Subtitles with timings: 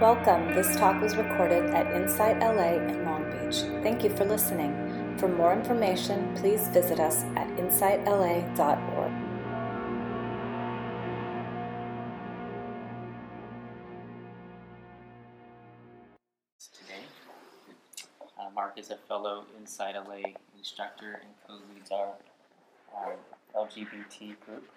[0.00, 0.54] Welcome.
[0.54, 3.62] This talk was recorded at Insight LA in Long Beach.
[3.82, 5.16] Thank you for listening.
[5.16, 9.12] For more information, please visit us at insightla.org.
[16.58, 17.00] today.
[18.38, 22.12] Uh, Mark is a fellow Insight LA instructor and co-leads our
[22.94, 23.14] um,
[23.54, 24.68] LGBT group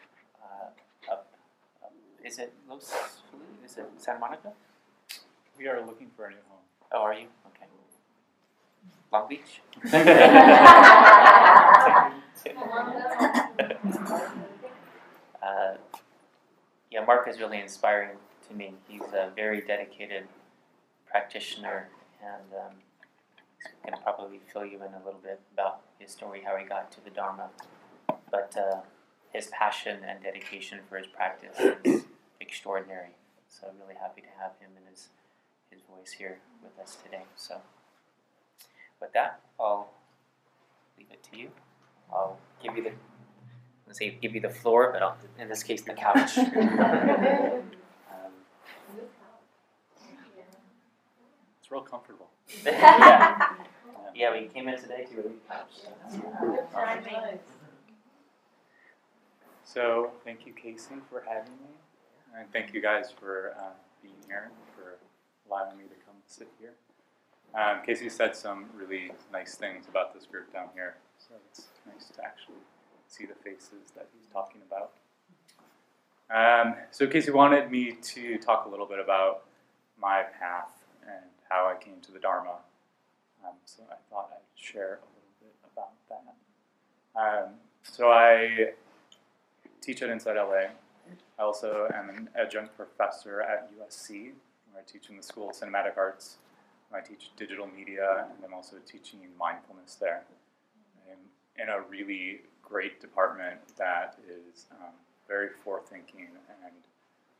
[0.41, 1.27] uh, up,
[1.83, 1.91] up.
[2.23, 2.93] Is it Los?
[3.65, 4.53] Is it Santa Monica?
[5.59, 6.61] We are looking for a new home.
[6.93, 7.27] Oh, are you?
[7.47, 7.65] Okay.
[9.11, 9.59] Long Beach.
[15.43, 15.75] uh,
[16.89, 18.11] yeah, Mark is really inspiring
[18.47, 18.73] to me.
[18.87, 20.29] He's a very dedicated
[21.11, 21.89] practitioner,
[22.23, 22.75] and um,
[23.57, 26.63] he's going to probably fill you in a little bit about his story, how he
[26.65, 27.49] got to the Dharma.
[28.31, 28.77] But uh,
[29.33, 32.05] his passion and dedication for his practice is
[32.39, 33.09] extraordinary.
[33.49, 35.09] So I'm really happy to have him and his his
[35.95, 37.23] voice here with us today.
[37.35, 37.61] So
[39.01, 39.89] with that, I'll
[40.97, 41.49] leave it to you.
[42.11, 42.91] I'll give you the
[43.87, 46.37] let's say give you the floor, but I'll, in this case the couch.
[46.37, 46.53] um,
[51.59, 52.29] It's real comfortable.
[52.65, 53.53] yeah.
[54.15, 55.71] yeah, we came in today to the couch.
[55.81, 57.39] So.
[59.63, 61.69] So thank you, Casey, for having me,
[62.35, 63.69] and thank you guys for uh,
[64.01, 64.68] being here, for
[65.49, 66.73] allowing me to come sit here.
[67.55, 72.09] Um, Casey said some really nice things about this group down here, so it's nice
[72.15, 72.61] to actually
[73.07, 74.91] see the faces that he's talking about.
[76.29, 79.45] Um, so Casey wanted me to talk a little bit about
[79.99, 80.69] my path
[81.01, 82.57] and how I came to the Dharma.
[83.43, 86.35] Um, so I thought I'd share a little bit about that.
[87.19, 88.73] Um, so I
[89.81, 90.69] teach at Insight LA.
[91.39, 94.31] I also am an adjunct professor at USC,
[94.71, 96.37] where I teach in the School of Cinematic Arts.
[96.91, 100.23] I teach digital media, and I'm also teaching mindfulness there.
[101.07, 101.19] I'm
[101.61, 104.93] in a really great department that is um,
[105.27, 106.27] very forward-thinking
[106.65, 106.73] and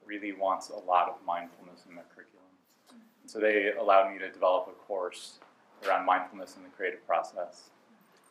[0.05, 2.45] really wants a lot of mindfulness in their curriculum.
[2.89, 5.39] And so they allowed me to develop a course
[5.87, 7.69] around mindfulness in the creative process.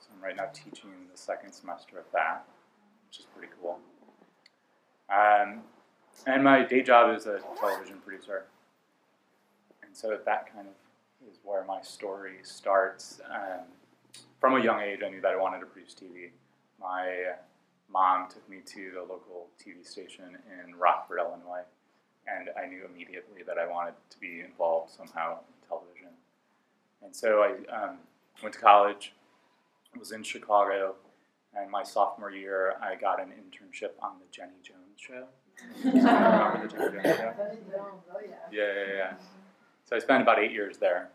[0.01, 2.45] So I'm right now teaching the second semester of that,
[3.09, 3.79] which is pretty cool.
[5.09, 5.63] Um,
[6.27, 8.45] and my day job is a television producer.
[9.99, 13.21] So that kind of is where my story starts.
[13.29, 13.65] Um,
[14.39, 16.31] from a young age, I knew that I wanted to produce TV.
[16.81, 17.33] My
[17.93, 21.65] mom took me to the local TV station in Rockford, Illinois,
[22.29, 26.15] and I knew immediately that I wanted to be involved somehow in television.
[27.03, 27.99] And so I um,
[28.41, 29.15] went to college,
[29.97, 30.95] I was in Chicago,
[31.57, 35.25] and my sophomore year, I got an internship on the Jenny Jones show.
[35.85, 37.35] Remember the Jenny Jones show?
[38.53, 39.13] Yeah, yeah, yeah.
[39.89, 41.09] So I spent about eight years there,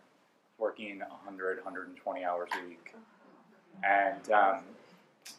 [0.57, 2.95] working 100, 120 hours a week.
[3.84, 4.61] And um,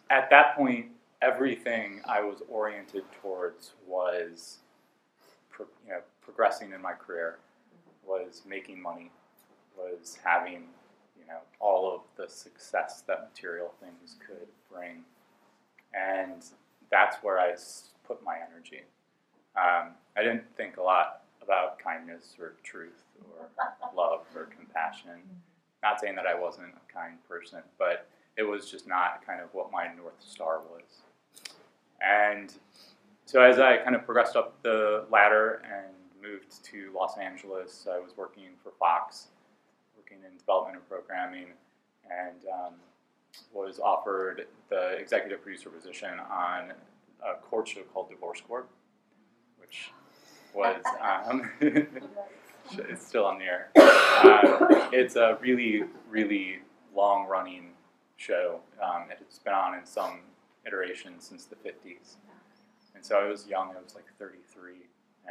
[0.09, 0.87] at that point,
[1.21, 4.59] everything I was oriented towards was
[5.51, 7.39] pro- you know, progressing in my career,
[8.07, 9.11] was making money,
[9.77, 10.69] was having
[11.19, 15.03] you know all of the success that material things could bring,
[15.93, 16.45] and
[16.89, 17.55] that's where I
[18.07, 18.83] put my energy.
[19.57, 23.49] Um, I didn't think a lot about kindness or truth or
[23.95, 25.21] love or compassion.
[25.83, 29.49] Not saying that I wasn't a kind person, but it was just not kind of
[29.53, 31.03] what my north star was.
[32.01, 32.53] And
[33.25, 37.99] so as I kind of progressed up the ladder and moved to Los Angeles, I
[37.99, 39.29] was working for Fox,
[39.97, 41.49] working in development and programming,
[42.11, 42.75] and um,
[43.53, 46.73] was offered the executive producer position on
[47.25, 48.69] a court show called Divorce Court,
[49.59, 49.91] which
[50.55, 51.51] was um,
[52.73, 53.71] it's still on the air.
[53.77, 56.59] Uh, it's a really, really
[56.95, 57.71] long-running
[58.17, 58.61] show.
[58.83, 60.21] Um, it's been on in some
[60.67, 62.17] iterations since the 50s.
[62.95, 64.73] And so I was young, I was like 33,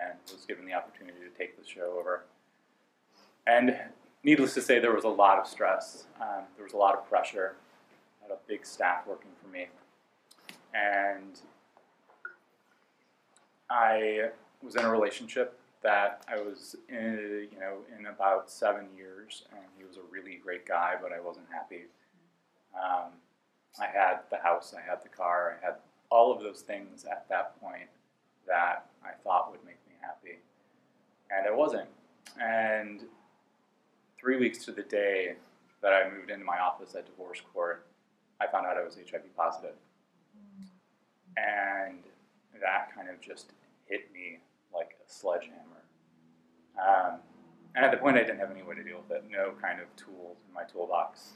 [0.01, 2.25] and was given the opportunity to take the show over.
[3.47, 3.77] And
[4.23, 7.07] needless to say, there was a lot of stress, um, there was a lot of
[7.09, 7.55] pressure.
[8.21, 9.67] I had a big staff working for me.
[10.73, 11.39] And
[13.69, 14.29] I
[14.61, 19.61] was in a relationship that I was in, you know, in about seven years, and
[19.77, 21.83] he was a really great guy, but I wasn't happy.
[22.73, 23.11] Um,
[23.79, 25.75] I had the house, I had the car, I had
[26.09, 27.89] all of those things at that point
[28.47, 30.39] that I thought would make me happy,
[31.29, 31.89] and it wasn't.
[32.41, 33.01] And
[34.17, 35.35] three weeks to the day
[35.81, 37.85] that I moved into my office at divorce court,
[38.39, 39.75] I found out I was HIV positive,
[41.35, 41.99] and
[42.61, 43.51] that kind of just
[43.85, 44.39] hit me
[44.73, 45.72] like a sledgehammer.
[47.75, 49.79] And at the point, I didn't have any way to deal with it, no kind
[49.79, 51.33] of tools in my toolbox.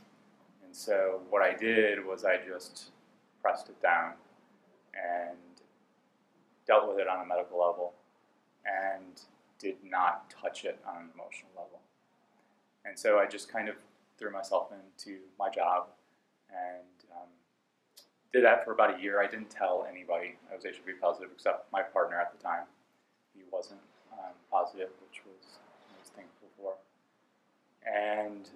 [0.64, 2.92] And so what I did was I just
[3.42, 4.14] pressed it down
[4.94, 5.38] and
[6.66, 7.94] dealt with it on a medical level
[8.66, 9.22] and
[9.60, 11.80] did not touch it on an emotional level.
[12.86, 13.76] And so I just kind of
[14.18, 15.88] threw myself into my job
[16.50, 17.30] and um,
[18.34, 19.22] did that for about a year.
[19.22, 22.64] I didn't tell anybody I was HIV positive except my partner at the time.
[23.34, 23.82] He wasn't
[24.14, 25.60] um, positive, which was
[25.90, 26.74] I was thankful for.
[27.96, 28.50] And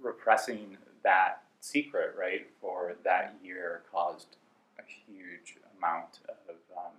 [0.00, 4.36] repressing that secret, right, for that year caused
[4.78, 6.92] a huge amount of um,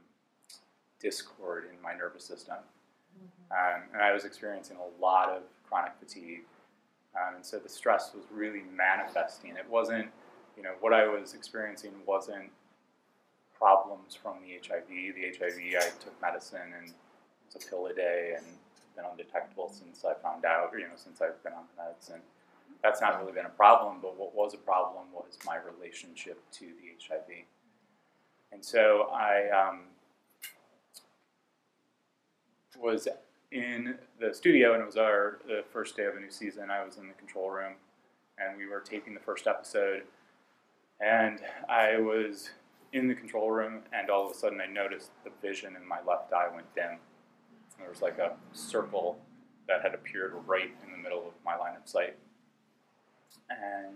[0.99, 2.57] discord in my nervous system.
[3.51, 6.43] Um, and I was experiencing a lot of chronic fatigue.
[7.15, 9.51] Um, and so the stress was really manifesting.
[9.51, 10.09] It wasn't,
[10.55, 12.51] you know, what I was experiencing wasn't
[13.57, 14.87] problems from the HIV.
[14.87, 16.93] The HIV, I took medicine and
[17.45, 18.45] it's a pill a day and
[18.97, 22.21] been undetectable since I found out, you know, since I've been on the medicine.
[22.83, 26.65] That's not really been a problem, but what was a problem was my relationship to
[26.65, 27.45] the HIV.
[28.51, 29.81] And so I um,
[32.77, 33.07] was
[33.51, 36.69] in the studio, and it was our the first day of a new season.
[36.69, 37.73] I was in the control room,
[38.37, 40.03] and we were taping the first episode.
[40.99, 41.39] And
[41.69, 42.49] I was
[42.93, 45.99] in the control room, and all of a sudden, I noticed the vision in my
[46.07, 46.97] left eye went dim.
[47.79, 49.19] There was like a circle
[49.67, 52.15] that had appeared right in the middle of my line of sight,
[53.49, 53.95] and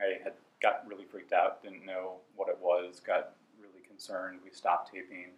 [0.00, 0.32] I had
[0.62, 1.62] got really freaked out.
[1.62, 3.00] Didn't know what it was.
[3.00, 4.40] Got really concerned.
[4.44, 5.32] We stopped taping.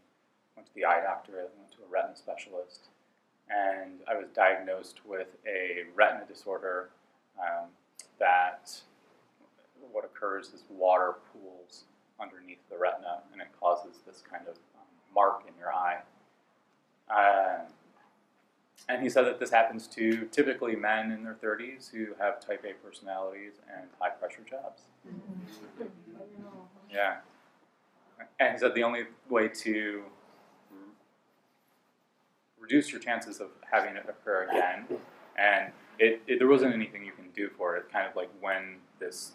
[0.56, 1.32] Went to the eye doctor.
[1.32, 2.88] Went to a retina specialist
[3.48, 6.90] and I was diagnosed with a retina disorder
[7.38, 7.68] um,
[8.18, 8.70] that
[9.90, 11.84] what occurs is water pools
[12.20, 15.98] underneath the retina and it causes this kind of um, mark in your eye.
[17.14, 17.58] Uh,
[18.88, 22.64] and he said that this happens to typically men in their 30s who have type
[22.68, 24.82] A personalities and high pressure jobs.
[26.90, 27.16] Yeah.
[28.40, 30.02] And he said the only way to
[32.58, 34.86] reduce your chances of having it occur again.
[35.38, 37.90] And it, it, there wasn't anything you can do for it.
[37.92, 39.32] Kind of like when this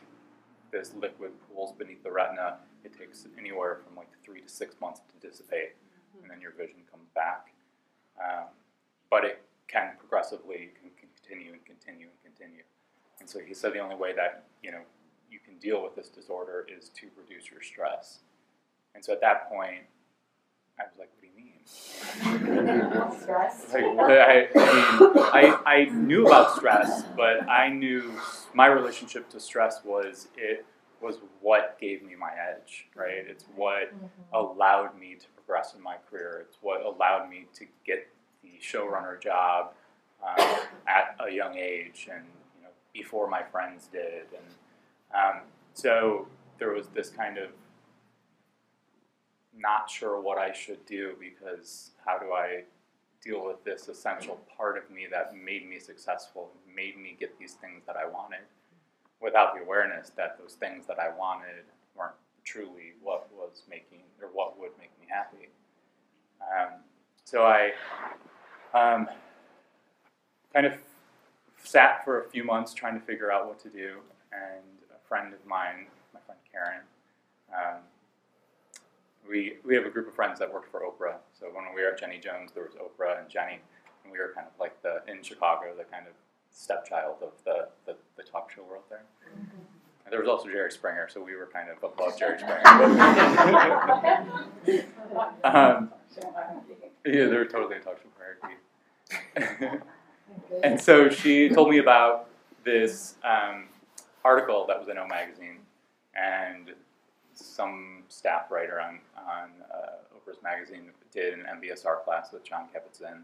[0.71, 4.99] this liquid pools beneath the retina, it takes anywhere from like three to six months
[4.99, 5.75] to dissipate,
[6.21, 7.53] and then your vision comes back.
[8.19, 8.45] Um,
[9.09, 12.63] but it can progressively, can continue and continue and continue.
[13.19, 14.81] And so he said the only way that you know
[15.29, 18.19] you can deal with this disorder is to reduce your stress.
[18.95, 19.83] And so at that point,
[20.79, 21.53] I was like, what do you mean?
[23.21, 23.73] Stress.
[23.73, 28.13] Like, I, I, mean, I, I knew about stress, but I knew
[28.53, 30.65] my relationship to stress was it
[31.01, 33.25] was what gave me my edge, right?
[33.27, 33.93] It's what
[34.33, 36.45] allowed me to progress in my career.
[36.47, 38.07] It's what allowed me to get
[38.43, 39.73] the showrunner job
[40.23, 42.25] um, at a young age and
[42.57, 45.41] you know before my friends did, and um,
[45.73, 46.27] so
[46.59, 47.49] there was this kind of
[49.57, 52.63] not sure what I should do because how do I
[53.23, 57.53] deal with this essential part of me that made me successful, made me get these
[57.53, 58.41] things that I wanted,
[59.19, 61.65] without the awareness that those things that I wanted
[61.95, 62.13] weren't
[62.43, 63.26] truly what
[63.57, 65.49] was making or what would make me happy.
[66.41, 66.79] Um,
[67.23, 67.71] so I
[68.73, 69.07] um,
[70.53, 70.73] kind of
[71.63, 73.97] sat for a few months trying to figure out what to do,
[74.31, 74.63] and
[74.95, 76.81] a friend of mine, my friend Karen,
[77.53, 77.81] um,
[79.27, 81.17] we, we have a group of friends that worked for Oprah.
[81.37, 83.59] So when we were at Jenny Jones, there was Oprah and Jenny,
[84.03, 86.13] and we were kind of like the in Chicago, the kind of
[86.51, 89.03] stepchild of the, the, the talk show world there.
[89.25, 89.49] And
[90.09, 92.65] there was also Jerry Springer, so we were kind of above Jerry Springer.
[95.43, 95.91] um,
[97.05, 98.55] yeah, they were totally a talk show hierarchy.
[100.63, 102.29] and so she told me about
[102.63, 103.65] this um,
[104.23, 105.59] article that was in O Magazine,
[106.15, 106.73] and
[107.33, 113.23] some staff writer on, on uh, Oprah's magazine did an MBSR class with Jon Kabat-Zinn.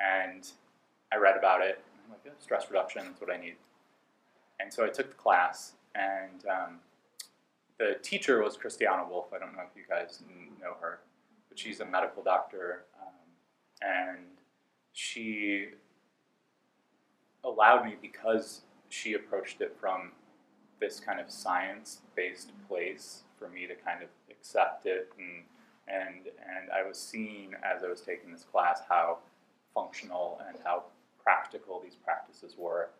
[0.00, 0.46] And
[1.12, 1.80] I read about it.
[2.04, 3.54] I'm like, yeah, stress reduction, that's what I need.
[4.60, 6.78] And so I took the class, and um,
[7.78, 9.26] the teacher was Christiane Wolf.
[9.34, 10.22] I don't know if you guys
[10.60, 11.00] know her,
[11.48, 12.84] but she's a medical doctor.
[13.00, 13.14] Um,
[13.82, 14.18] and
[14.92, 15.68] she
[17.42, 20.12] allowed me, because she approached it from
[20.80, 25.44] this kind of science based place for me to kind of accept it and
[25.88, 29.18] and and I was seeing as I was taking this class how
[29.74, 30.84] functional and how
[31.22, 32.90] practical these practices were.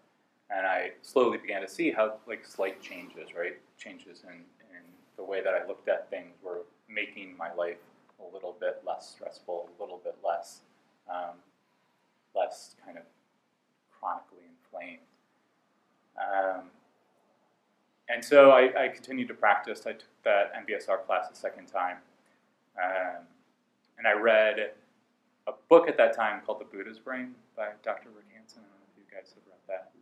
[0.51, 3.59] And I slowly began to see how like slight changes, right?
[3.79, 4.83] Changes in, in
[5.17, 7.79] the way that I looked at things were making my life
[8.21, 10.61] a little bit less stressful, a little bit less
[11.09, 11.37] um,
[12.35, 13.05] less kind of
[13.99, 15.01] chronically inflamed.
[16.19, 16.65] Um,
[18.09, 19.87] and so I, I, continued to practice.
[19.87, 21.97] I took that MBSR class a second time.
[22.79, 23.23] Um,
[23.99, 24.73] and I read
[25.47, 28.09] a book at that time called The Buddha's Brain by Dr.
[28.15, 28.61] Rick Hanson.
[28.61, 29.94] I don't know if you guys have read that.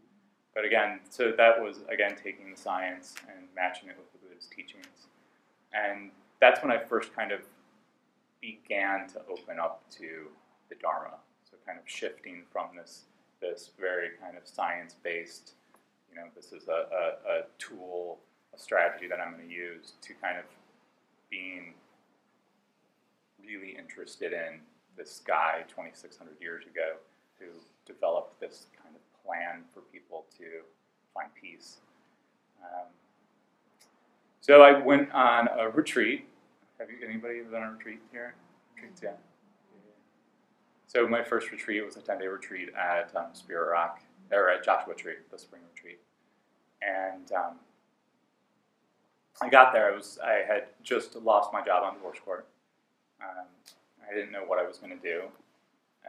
[0.55, 4.47] But again, so that was, again, taking the science and matching it with the Buddha's
[4.47, 5.09] teachings.
[5.73, 7.41] And that's when I first kind of
[8.41, 10.29] began to open up to
[10.69, 11.15] the Dharma.
[11.51, 13.05] So kind of shifting from this,
[13.41, 15.55] this very kind of science-based
[16.13, 18.19] you know, this is a, a, a tool,
[18.55, 20.45] a strategy that I'm going to use to kind of
[21.31, 21.75] being
[23.41, 24.61] really interested in
[24.97, 26.97] this guy 2,600 years ago
[27.39, 27.47] who
[27.87, 28.67] developed this
[29.25, 30.45] plan for people to
[31.15, 31.79] find peace.
[32.63, 32.87] Um,
[34.41, 36.27] so I went on a retreat.
[36.79, 38.35] Have you anybody done a retreat here?
[38.75, 39.11] Retreats, yeah.
[40.87, 44.01] So my first retreat was a 10-day retreat at um, Spirit Rock,
[44.31, 45.99] or at Joshua Tree, the spring retreat
[46.83, 47.57] and um,
[49.41, 49.93] I got there.
[49.93, 52.47] I was I had just lost my job on divorce court.
[53.21, 53.47] Um,
[54.09, 55.23] I didn't know what I was going to do,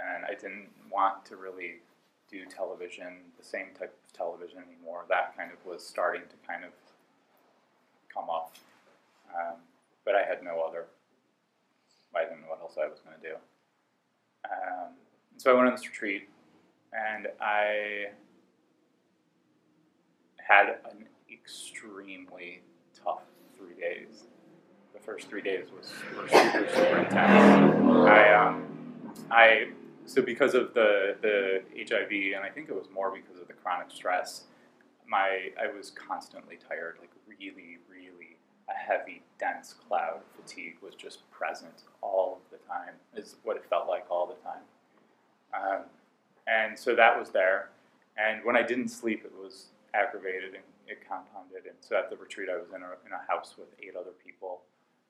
[0.02, 1.76] and I didn't want to really
[2.34, 5.06] do television, the same type of television anymore.
[5.08, 6.72] That kind of was starting to kind of
[8.12, 8.56] come up,
[9.34, 9.58] um,
[10.04, 10.88] but I had no other.
[12.16, 13.36] I didn't know what else I was going to do.
[14.46, 14.94] Um,
[15.38, 16.30] so I went on this retreat,
[16.92, 18.08] and I
[20.38, 22.62] had an extremely
[23.04, 23.24] tough
[23.58, 24.26] three days.
[24.94, 28.08] The first three days was were super super intense.
[28.08, 28.66] I um,
[29.32, 29.70] I
[30.06, 33.54] so because of the the HIV and I think it was more because of the
[33.54, 34.44] chronic stress.
[35.08, 38.38] My I was constantly tired, like really really
[38.70, 42.96] a heavy dense cloud fatigue was just present all of the time.
[43.16, 44.64] Is what it felt like all the time.
[45.54, 45.84] Um,
[46.48, 47.70] and so that was there.
[48.18, 51.66] And when I didn't sleep, it was aggravated and it compounded.
[51.66, 54.14] And so at the retreat, I was in a, in a house with eight other
[54.24, 54.62] people,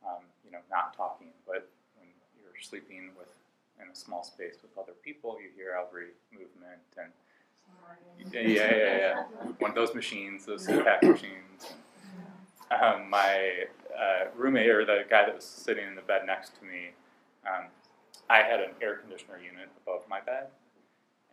[0.05, 1.31] um, you know, not talking.
[1.45, 3.31] But when you're sleeping with
[3.81, 7.11] in a small space with other people, you hear every movement and
[8.31, 9.23] yeah, yeah, yeah, yeah.
[9.59, 11.73] One of those machines, those CPAP machines.
[12.71, 16.65] Um, my uh, roommate or the guy that was sitting in the bed next to
[16.65, 16.91] me,
[17.45, 17.65] um,
[18.29, 20.47] I had an air conditioner unit above my bed,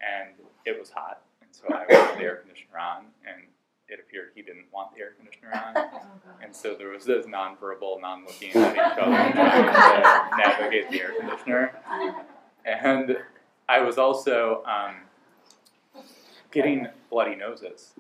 [0.01, 0.31] and
[0.67, 3.43] it was hot and so I put the air conditioner on, and
[3.91, 5.91] it appeared he didn't want the air conditioner on.
[6.01, 11.01] Oh, and so there was this nonverbal, non-looking at each other trying to navigate the
[11.01, 11.73] air conditioner.
[12.65, 13.17] And
[13.69, 14.97] I was also um,
[16.51, 17.93] getting bloody noses.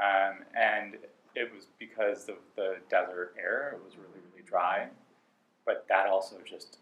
[0.00, 0.96] Um, and
[1.34, 4.88] it was because of the desert air, it was really, really dry.
[5.64, 6.78] But that also just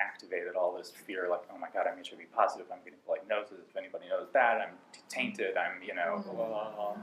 [0.00, 3.64] activated all this fear, like, oh my God, I'm HIV positive, I'm getting bloody noses.
[3.70, 4.74] If anybody knows that, I'm
[5.08, 6.96] tainted, I'm, you know, blah, blah, blah.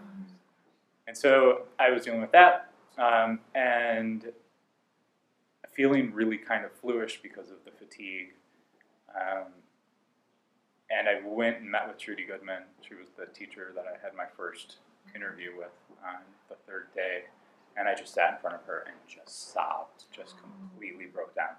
[1.08, 4.31] And so I was dealing with that um, and
[5.72, 8.34] feeling really kind of fluish because of the fatigue.
[9.15, 9.48] Um,
[10.89, 12.63] and I went and met with Trudy Goodman.
[12.88, 14.77] She was the teacher that I had my first
[15.15, 15.72] interview with
[16.05, 17.24] on the third day.
[17.77, 21.55] And I just sat in front of her and just sobbed, just completely broke down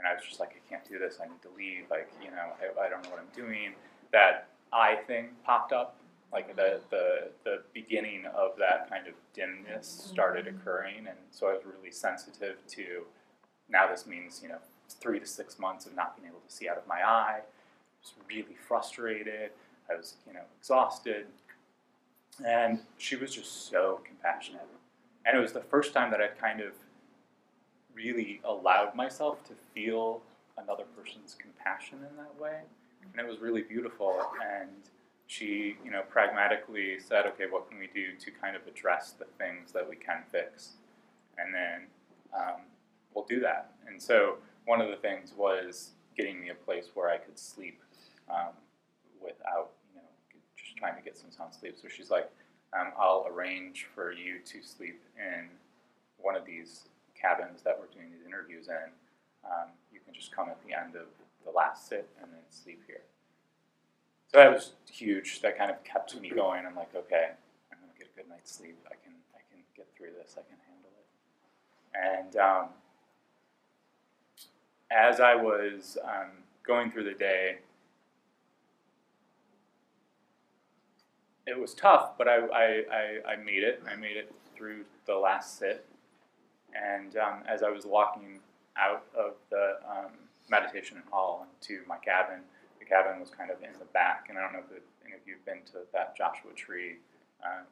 [0.00, 1.18] and I was just like, I can't do this.
[1.22, 1.84] I need to leave.
[1.90, 3.74] Like, you know, I, I don't know what I'm doing.
[4.12, 5.99] That I thing popped up,
[6.32, 10.56] like the the the beginning of that kind of dimness started mm-hmm.
[10.56, 13.04] occurring, and so I was really sensitive to.
[13.68, 14.58] Now this means you know
[14.88, 17.40] three to six months of not being able to see out of my eye.
[17.40, 19.50] I was really frustrated.
[19.90, 21.26] I was you know exhausted,
[22.44, 24.66] and she was just so compassionate.
[25.26, 26.72] And it was the first time that I'd kind of
[27.94, 30.22] really allowed myself to feel
[30.56, 32.60] another person's compassion in that way.
[33.12, 34.22] And it was really beautiful.
[34.42, 34.70] And
[35.30, 39.26] she, you know, pragmatically said, okay, what can we do to kind of address the
[39.38, 40.70] things that we can fix?
[41.38, 41.86] And then
[42.36, 42.62] um,
[43.14, 43.70] we'll do that.
[43.86, 47.80] And so one of the things was getting me a place where I could sleep
[48.28, 48.54] um,
[49.22, 50.08] without, you know,
[50.56, 51.76] just trying to get some sound sleep.
[51.80, 52.28] So she's like,
[52.76, 55.46] um, I'll arrange for you to sleep in
[56.18, 58.90] one of these cabins that we're doing these interviews in,
[59.44, 61.06] um, you can just come at the end of
[61.44, 63.02] the last sit and then sleep here.
[64.30, 65.40] So that was huge.
[65.42, 66.64] That kind of kept me going.
[66.64, 67.30] I'm like, okay,
[67.72, 68.76] I'm gonna get a good night's sleep.
[68.86, 70.36] I can, I can get through this.
[70.38, 72.28] I can handle it.
[72.28, 72.68] And um,
[74.90, 76.30] as I was um,
[76.64, 77.58] going through the day,
[81.46, 83.82] it was tough, but I, I, I, I made it.
[83.90, 85.84] I made it through the last sit.
[86.72, 88.38] And um, as I was walking
[88.76, 90.12] out of the um,
[90.48, 92.42] meditation hall to my cabin,
[92.90, 95.44] cabin was kind of in the back, and I don't know if any of you've
[95.46, 96.98] been to that Joshua Tree
[97.46, 97.64] um,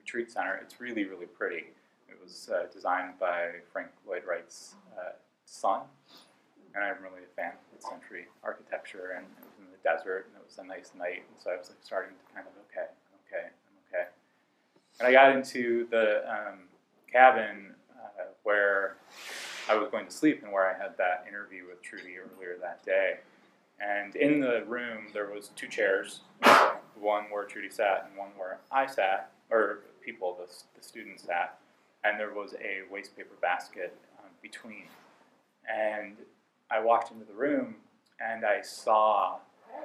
[0.00, 0.58] retreat center.
[0.62, 1.68] It's really, really pretty.
[2.08, 5.12] It was uh, designed by Frank Lloyd Wright's uh,
[5.44, 5.82] son,
[6.74, 9.14] and I'm really a fan of mid-century architecture.
[9.16, 11.56] And it was in the desert, and it was a nice night, and so I
[11.60, 12.88] was like starting to kind of okay,
[13.28, 14.08] okay, I'm okay.
[14.98, 16.64] And I got into the um,
[17.12, 18.96] cabin uh, where
[19.68, 22.84] I was going to sleep and where I had that interview with Trudy earlier that
[22.84, 23.20] day.
[23.80, 26.20] And in the room, there was two chairs,
[26.98, 31.58] one where Trudy sat and one where I sat, or people, the, the students sat,
[32.04, 34.84] and there was a waste paper basket um, between.
[35.68, 36.16] And
[36.70, 37.76] I walked into the room
[38.20, 39.38] and I saw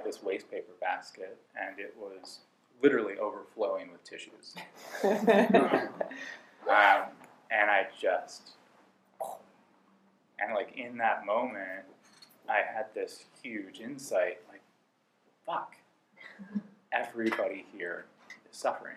[0.04, 2.40] this waste paper basket, and it was
[2.82, 4.56] literally overflowing with tissues.
[5.04, 5.90] um,
[7.52, 8.52] and I just,
[10.40, 11.86] and like in that moment,
[12.50, 14.62] I had this huge insight like,
[15.46, 15.76] fuck,
[16.94, 18.06] everybody here
[18.50, 18.96] is suffering.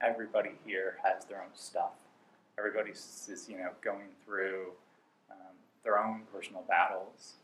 [0.00, 1.92] Everybody here has their own stuff.
[2.58, 4.72] Everybody is, you know, going through
[5.30, 7.34] um, their own personal battles.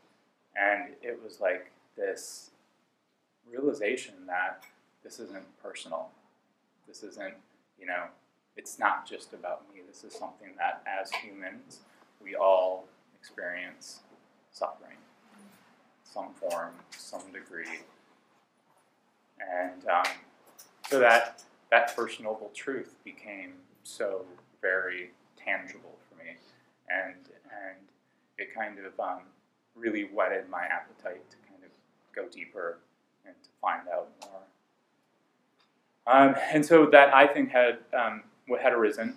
[0.55, 2.51] And it was like this
[3.49, 4.63] realization that
[5.03, 6.09] this isn't personal.
[6.87, 7.33] This isn't,
[7.79, 8.05] you know,
[8.57, 9.81] it's not just about me.
[9.87, 11.79] This is something that as humans,
[12.23, 12.85] we all
[13.19, 13.99] experience
[14.51, 14.97] suffering
[16.15, 17.81] some form, some degree.
[19.41, 20.05] And um,
[20.89, 23.53] so that, that First Noble Truth became
[23.83, 24.25] so
[24.61, 26.31] very tangible for me.
[26.89, 27.77] And, and
[28.37, 29.23] it kind of um,
[29.75, 31.69] really whetted my appetite to kind of
[32.15, 32.77] go deeper
[33.25, 34.41] and to find out more.
[36.07, 38.23] Um, and so that I think had um,
[38.61, 39.15] had arisen,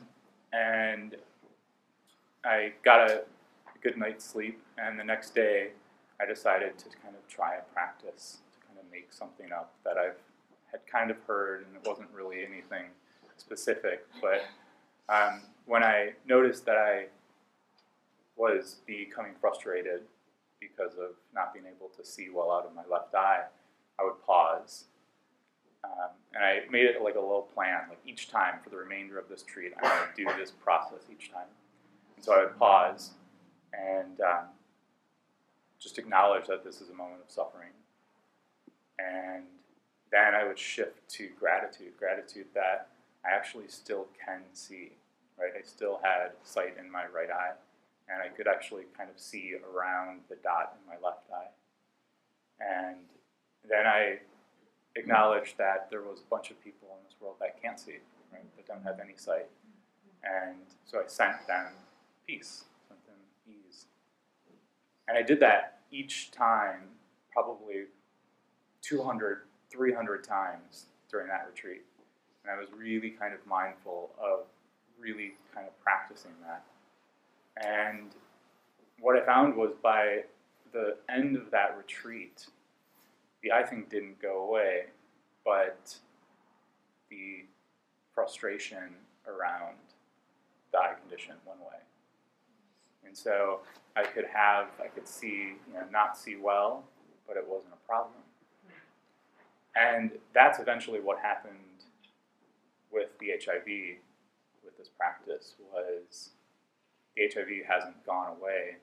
[0.55, 1.17] and
[2.45, 3.25] I got a
[3.83, 4.59] good night's sleep.
[4.79, 5.73] And the next day,
[6.21, 9.97] I decided to kind of try a practice to kind of make something up that
[9.97, 10.19] I've
[10.71, 12.87] had kind of heard, and it wasn't really anything
[13.37, 14.07] specific.
[14.21, 14.43] But
[15.09, 17.07] um, when I noticed that I
[18.37, 20.03] was becoming frustrated
[20.61, 23.45] because of not being able to see well out of my left eye,
[23.99, 24.85] I would pause.
[25.85, 29.19] Um, and I made it like a little plan, like each time for the remainder
[29.19, 31.47] of this treat, I'm going to do this process each time.
[32.17, 33.13] And so I would pause
[33.73, 34.45] and um,
[35.81, 37.71] just acknowledge that this is a moment of suffering.
[38.99, 39.45] And
[40.11, 42.89] then I would shift to gratitude gratitude that
[43.25, 44.93] I actually still can see,
[45.39, 45.53] right?
[45.57, 47.53] I still had sight in my right eye,
[48.09, 51.51] and I could actually kind of see around the dot in my left eye.
[52.61, 52.97] And
[53.69, 54.19] then I
[54.97, 57.99] acknowledged that there was a bunch of people in this world that can't see,
[58.33, 58.43] right?
[58.57, 59.47] That don't have any sight.
[60.25, 61.67] And so I sent them
[62.27, 62.65] peace
[65.09, 66.83] and I did that each time,
[67.33, 67.85] probably
[68.83, 71.83] 200, 300 times during that retreat.
[72.45, 74.41] And I was really kind of mindful of
[75.01, 76.65] really kind of practicing that.
[77.65, 78.11] And
[79.01, 80.25] what I found was by
[80.73, 82.47] the end of that retreat,
[83.43, 84.87] the I think didn't go away,
[85.45, 85.97] but
[87.11, 87.45] the
[88.15, 88.95] frustration
[89.27, 89.77] around
[90.73, 91.88] the eye condition went away.
[93.09, 93.61] And so
[93.97, 96.85] I could have, I could see, you know, not see well,
[97.27, 98.21] but it wasn't a problem.
[99.75, 101.55] And that's eventually what happened
[102.93, 103.65] with the HIV,
[104.65, 106.31] with this practice, was
[107.17, 108.77] the HIV hasn't gone away,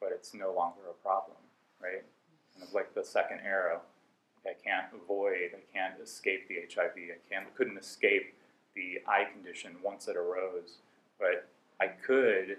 [0.00, 1.36] but it's no longer a problem,
[1.82, 2.04] right?
[2.54, 3.80] And it's like the second arrow.
[4.46, 8.34] I can't avoid, I can't escape the HIV, I can't, couldn't escape
[8.74, 10.78] the eye condition once it arose,
[11.18, 11.48] but
[11.80, 12.56] I could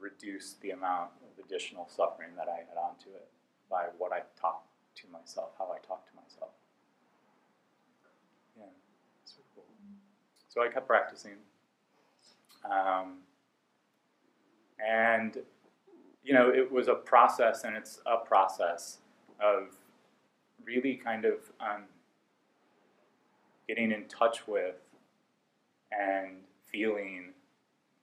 [0.00, 3.28] reduce the amount of additional suffering that I had onto it
[3.70, 4.64] by what I talk
[4.96, 6.50] to myself, how I talk to myself.
[8.56, 8.64] Yeah,
[9.24, 9.64] so cool.
[10.48, 11.36] So I kept practicing.
[12.64, 13.18] Um,
[14.84, 15.38] and,
[16.24, 18.98] you know, it was a process, and it's a process
[19.42, 19.68] of
[20.64, 21.84] really kind of um,
[23.68, 24.76] getting in touch with
[25.92, 26.38] and
[26.70, 27.32] feeling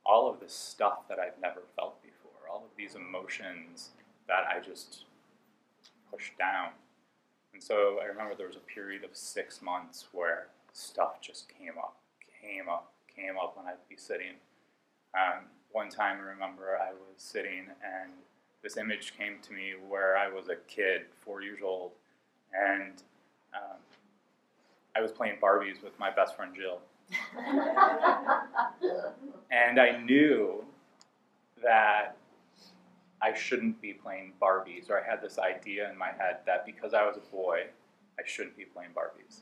[0.08, 3.90] all of this stuff that I've never felt before, all of these emotions
[4.28, 5.04] that I just
[6.12, 6.70] pushed down.
[7.54, 11.78] And so I remember there was a period of six months where stuff just came
[11.78, 11.98] up,
[12.42, 14.36] came up, came up when I'd be sitting.
[15.14, 18.12] Um, one time I remember I was sitting and
[18.64, 21.92] this image came to me where I was a kid, four years old,
[22.54, 23.04] and
[23.54, 23.78] um,
[24.96, 26.80] I was playing Barbies with my best friend Jill
[29.52, 30.64] and I knew
[31.64, 32.18] that
[33.22, 36.94] I shouldn't be playing Barbies, or I had this idea in my head that because
[36.94, 37.64] I was a boy,
[38.20, 39.42] I shouldn't be playing Barbies.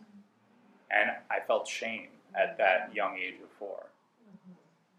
[0.92, 3.88] And I felt shame at that young age of four.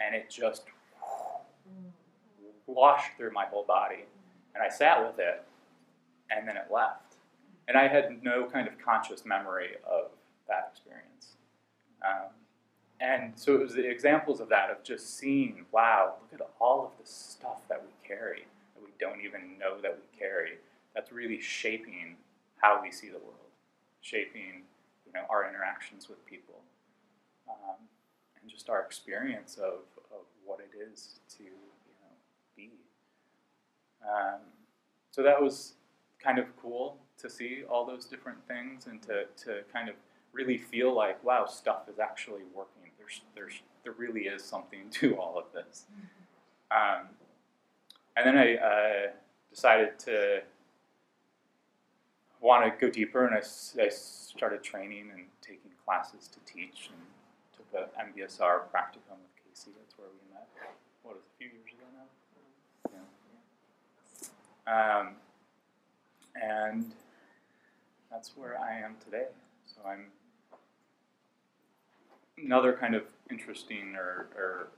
[0.01, 0.64] And it just
[2.66, 4.05] washed through my whole body.
[4.55, 5.42] And I sat with it,
[6.31, 7.14] and then it left.
[7.69, 10.11] And I had no kind of conscious memory of
[10.49, 11.37] that experience.
[12.03, 12.31] Um,
[13.01, 16.87] and so it was the examples of that, of just seeing, wow, look at all
[16.87, 20.59] of the stuff that we carry, that we don't even know that we carry.
[20.95, 22.17] That's really shaping
[22.57, 23.53] how we see the world,
[24.01, 24.63] shaping
[25.07, 26.61] you know, our interactions with people,
[27.49, 27.77] um,
[28.41, 29.81] and just our experience of,
[30.11, 32.17] of what it is to you know,
[32.57, 32.71] be.
[34.03, 34.41] Um,
[35.11, 35.75] so that was
[36.19, 39.95] kind of cool to see all those different things and to, to kind of
[40.33, 42.76] really feel like, wow, stuff is actually working
[43.07, 45.85] there's, there's, there really is something to all of this.
[46.71, 47.09] Um,
[48.16, 49.11] and then I uh,
[49.51, 50.42] decided to
[52.40, 53.38] want to go deeper, and I,
[53.83, 57.01] I, started training and taking classes to teach, and
[57.57, 59.71] took an MBSR practicum with Casey.
[59.79, 60.49] That's where we met.
[61.03, 63.01] What was a few years ago now?
[64.66, 64.99] Yeah.
[64.99, 65.09] Um,
[66.42, 66.92] and
[68.11, 69.27] that's where I am today.
[69.66, 70.07] So I'm
[72.42, 74.68] another kind of interesting or, or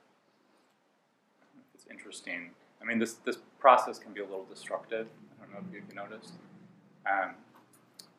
[1.75, 2.51] it's interesting.
[2.81, 5.07] I mean, this this process can be a little destructive.
[5.41, 6.35] I don't know if you've noticed,
[7.11, 7.35] um,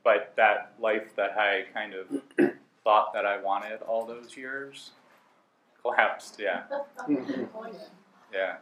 [0.04, 2.08] but that life that I kind of
[2.84, 4.92] thought that I wanted all those years
[5.82, 6.40] collapsed.
[6.40, 6.64] Yeah,
[8.34, 8.58] yeah,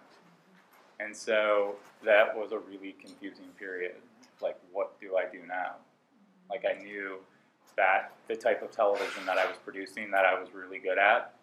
[1.00, 3.96] and so that was a really confusing period.
[4.42, 5.76] Like, what do I do now?
[6.50, 7.18] Like, I knew
[7.78, 11.34] that the type of television that I was producing that I was really good at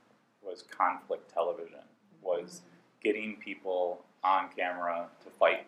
[0.43, 1.79] was conflict television,
[2.23, 2.61] was
[3.03, 5.67] getting people on camera to fight,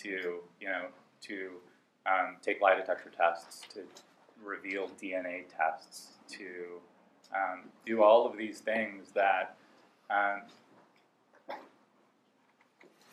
[0.00, 0.86] to you know,
[1.22, 1.50] to
[2.06, 3.80] um, take lie detector tests, to
[4.44, 6.80] reveal DNA tests, to
[7.34, 9.56] um, do all of these things that
[10.10, 10.42] um,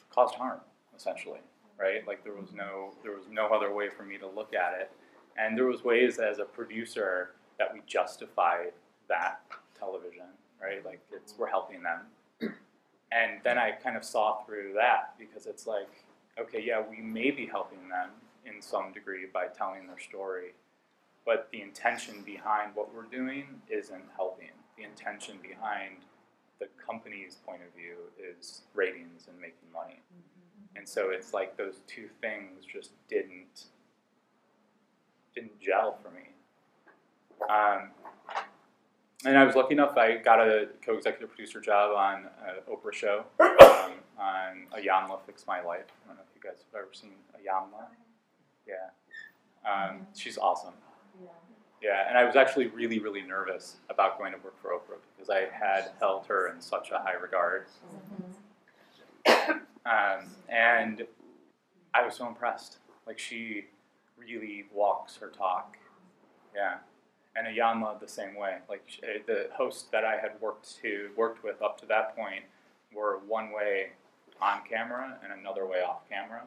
[0.10, 0.60] caused harm,
[0.96, 1.40] essentially,
[1.80, 2.06] right?
[2.08, 4.92] Like there was no there was no other way for me to look at it
[5.38, 8.74] and there was ways as a producer that we justified
[9.10, 9.42] that
[9.78, 10.26] television,
[10.62, 10.84] right?
[10.86, 12.02] Like it's we're helping them.
[13.12, 15.90] And then I kind of saw through that because it's like,
[16.38, 18.10] okay, yeah, we may be helping them
[18.46, 20.54] in some degree by telling their story,
[21.26, 24.52] but the intention behind what we're doing isn't helping.
[24.78, 25.98] The intention behind
[26.60, 30.02] the company's point of view is ratings and making money.
[30.14, 30.78] Mm-hmm.
[30.78, 33.66] And so it's like those two things just didn't
[35.38, 36.30] didn't gel for me.
[37.48, 37.92] Um,
[39.26, 42.94] and I was lucky enough, I got a co executive producer job on an Oprah
[42.94, 45.86] show um, on Iyanla Fix My Life.
[46.04, 47.86] I don't know if you guys have ever seen Iyanla.
[48.68, 48.90] Yeah.
[49.70, 50.74] Um, she's awesome.
[51.82, 55.30] Yeah, and I was actually really, really nervous about going to work for Oprah because
[55.30, 57.68] I had held her in such a high regard.
[59.88, 61.08] Um, and
[61.94, 62.80] I was so impressed.
[63.06, 63.68] Like, she
[64.18, 65.78] really walks her talk.
[66.56, 66.76] Yeah.
[67.36, 68.58] And Iyanla the same way.
[68.68, 72.44] Like eh, the hosts that I had worked to worked with up to that point
[72.94, 73.90] were one way
[74.42, 76.44] on camera and another way off camera.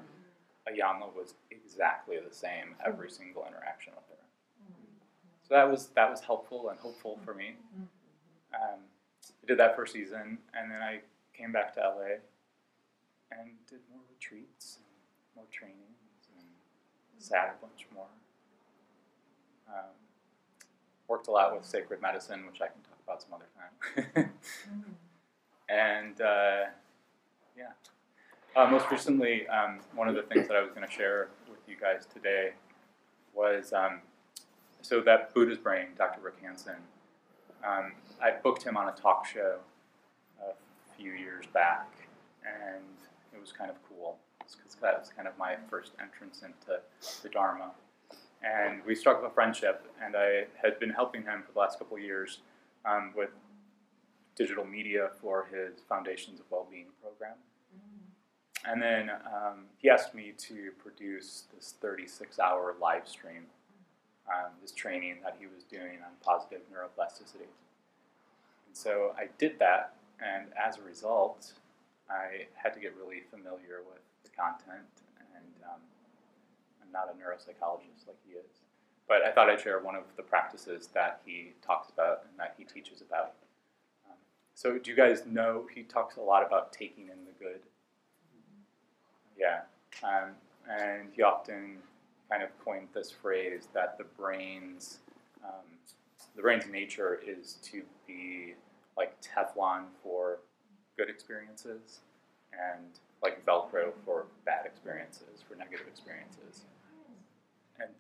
[0.69, 4.25] Iyanla was exactly the same every single interaction with her.
[5.49, 7.57] So that was that was helpful and hopeful for me.
[8.55, 8.81] Um,
[9.43, 11.01] I did that for a season, and then I
[11.35, 12.19] came back to LA
[13.31, 14.87] and did more retreats, and
[15.37, 15.95] more training
[17.21, 18.07] sat a bunch more.
[19.69, 19.91] Um,
[21.07, 23.47] worked a lot with sacred medicine, which I can talk about some other
[24.17, 24.31] time.
[25.69, 26.71] and uh,
[27.57, 27.73] yeah,
[28.57, 31.61] uh, most recently, um, one of the things that I was going to share with
[31.69, 32.53] you guys today
[33.35, 34.01] was um,
[34.83, 36.21] so that Buddha's Brain, Dr.
[36.21, 36.77] Rick Hanson,
[37.65, 39.59] Um, I booked him on a talk show
[40.43, 40.53] a
[40.97, 41.89] few years back,
[42.45, 42.83] and
[43.33, 44.19] it was kind of cool
[44.81, 46.81] that was kind of my first entrance into
[47.23, 47.73] the Dharma.
[48.43, 51.79] And we struck up a friendship, and I had been helping him for the last
[51.79, 52.39] couple years
[52.87, 53.31] um, with
[54.35, 57.37] digital media for his Foundations of Wellbeing program.
[58.65, 63.47] And then um, he asked me to produce this 36 hour live stream,
[64.29, 67.49] um, this training that he was doing on positive neuroplasticity.
[68.67, 71.53] And so I did that, and as a result,
[72.09, 74.89] I had to get really familiar with content,
[75.35, 75.81] and um,
[76.83, 78.61] I'm not a neuropsychologist like he is.
[79.09, 82.55] But I thought I'd share one of the practices that he talks about and that
[82.57, 83.35] he teaches about.
[84.07, 84.17] Um,
[84.55, 87.61] so, do you guys know he talks a lot about taking in the good?
[89.39, 89.63] Yeah,
[90.05, 90.31] um,
[90.69, 91.79] and he often
[92.31, 94.99] kind of coined this phrase that the brain's
[95.45, 95.67] um,
[96.37, 98.55] the brain's nature is to be
[98.97, 100.39] like Teflon for
[100.97, 102.01] good experiences
[102.53, 106.65] and like Velcro for bad experiences, for negative experiences.
[107.79, 107.91] And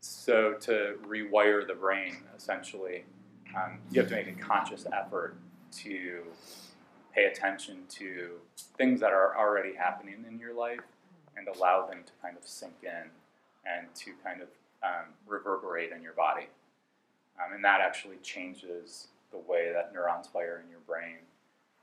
[0.00, 3.04] so to rewire the brain, essentially,
[3.56, 5.36] um, you have to make a conscious effort
[5.72, 6.22] to
[7.14, 8.30] pay attention to
[8.76, 10.80] things that are already happening in your life
[11.36, 13.10] and allow them to kind of sink in
[13.64, 14.48] and to kind of
[14.82, 16.46] um, reverberate in your body.
[17.38, 21.18] Um, and that actually changes the way that neurons fire in your brain.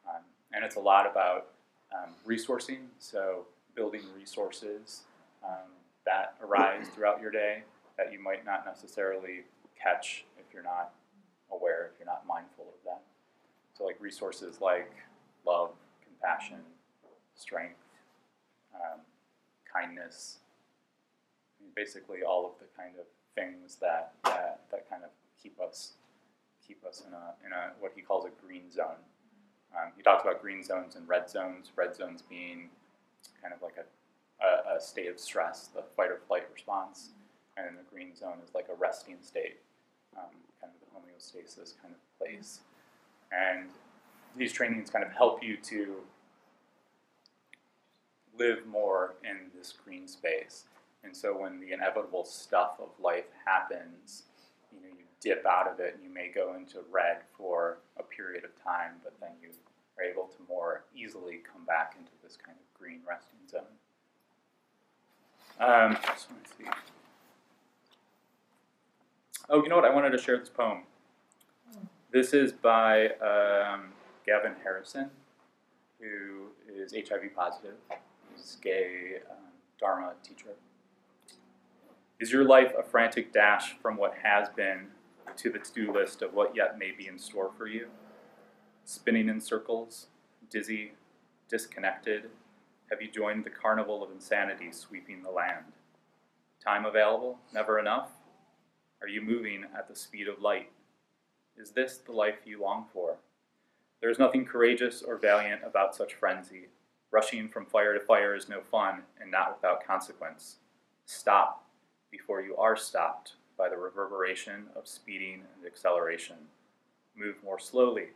[0.07, 0.21] Um,
[0.53, 1.47] and it's a lot about
[1.93, 3.45] um, resourcing, so
[3.75, 5.03] building resources
[5.43, 5.71] um,
[6.05, 7.63] that arise throughout your day
[7.97, 9.43] that you might not necessarily
[9.81, 10.93] catch if you're not
[11.51, 13.01] aware, if you're not mindful of that.
[13.77, 14.91] So, like resources like
[15.45, 15.71] love,
[16.03, 16.59] compassion,
[17.35, 17.75] strength,
[18.73, 18.99] um,
[19.71, 20.39] kindness,
[21.75, 25.09] basically all of the kind of things that, that, that kind of
[25.41, 25.93] keep us
[26.65, 28.97] keep us in a, in a what he calls a green zone.
[29.75, 31.71] Um, he talks about green zones and red zones.
[31.75, 32.69] Red zones being
[33.41, 37.09] kind of like a, a, a, state of stress, the fight or flight response,
[37.57, 39.57] and the green zone is like a resting state,
[40.17, 42.61] um, kind of the homeostasis kind of place.
[43.31, 43.69] And
[44.37, 45.97] these trainings kind of help you to
[48.37, 50.65] live more in this green space.
[51.03, 54.23] And so when the inevitable stuff of life happens,
[54.73, 58.03] you know, you dip out of it and you may go into red for a
[58.03, 59.49] period of time, but then you
[59.97, 63.61] are able to more easily come back into this kind of green resting zone.
[65.59, 65.97] Um,
[66.57, 66.69] see.
[69.49, 69.85] Oh, you know what?
[69.85, 70.83] I wanted to share this poem.
[72.11, 73.91] This is by um,
[74.25, 75.09] Gavin Harrison,
[75.99, 77.75] who is HIV positive.
[78.35, 79.37] He's gay um,
[79.79, 80.55] Dharma teacher.
[82.19, 84.87] Is your life a frantic dash from what has been
[85.37, 87.87] to the to do list of what yet may be in store for you?
[88.87, 90.05] Spinning in circles,
[90.51, 90.91] dizzy,
[91.49, 92.29] disconnected,
[92.91, 95.73] have you joined the carnival of insanity sweeping the land?
[96.63, 97.39] Time available?
[97.51, 98.11] Never enough?
[99.01, 100.69] Are you moving at the speed of light?
[101.57, 103.15] Is this the life you long for?
[104.01, 106.67] There is nothing courageous or valiant about such frenzy.
[107.09, 110.57] Rushing from fire to fire is no fun and not without consequence.
[111.05, 111.67] Stop
[112.11, 116.35] before you are stopped by the reverberation of speeding and acceleration.
[117.15, 118.09] Move more slowly,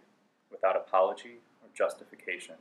[0.51, 2.55] without apology or justification.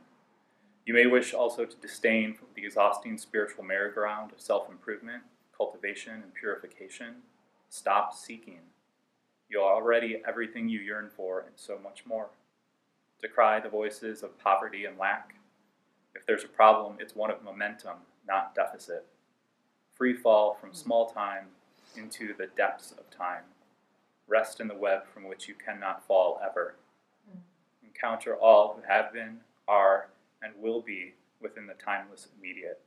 [0.85, 5.23] You may wish also to disdain the exhausting spiritual merry-go-round of self improvement,
[5.55, 7.15] cultivation, and purification.
[7.69, 8.61] Stop seeking.
[9.49, 12.29] You are already everything you yearn for and so much more.
[13.21, 15.35] Decry the voices of poverty and lack.
[16.15, 17.97] If there's a problem, it's one of momentum,
[18.27, 19.05] not deficit
[19.99, 21.47] free fall from small time
[21.97, 23.43] into the depths of time.
[24.29, 26.75] Rest in the web from which you cannot fall ever.
[28.01, 30.09] Encounter all who have been, are,
[30.41, 32.79] and will be within the timeless immediate.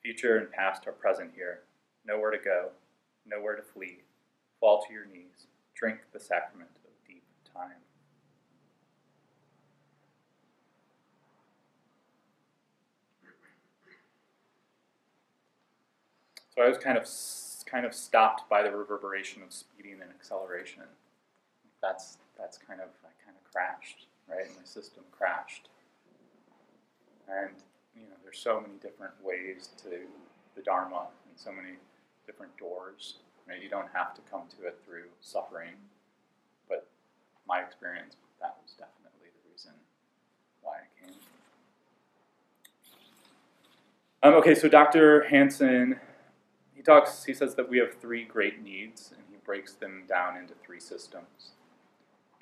[0.00, 1.60] Future and past are present here.
[2.06, 2.68] Nowhere to go,
[3.26, 3.98] nowhere to flee.
[4.60, 5.46] Fall to your knees.
[5.74, 7.72] Drink the sacrament of deep time.
[16.54, 17.08] So I was kind of
[17.66, 20.84] kind of stopped by the reverberation of speeding and acceleration.
[21.82, 24.46] That's that's kind of I kind of crashed, right?
[24.56, 25.68] My system crashed,
[27.28, 27.50] and
[27.94, 29.90] you know there's so many different ways to
[30.56, 31.76] the Dharma and so many
[32.26, 33.16] different doors.
[33.48, 33.62] Right?
[33.62, 35.74] You don't have to come to it through suffering,
[36.68, 36.86] but
[37.46, 39.72] my experience that was definitely the reason
[40.62, 41.14] why I came.
[44.22, 45.24] Um, okay, so Dr.
[45.24, 46.00] Hanson
[46.74, 50.36] he talks, he says that we have three great needs, and he breaks them down
[50.36, 51.53] into three systems.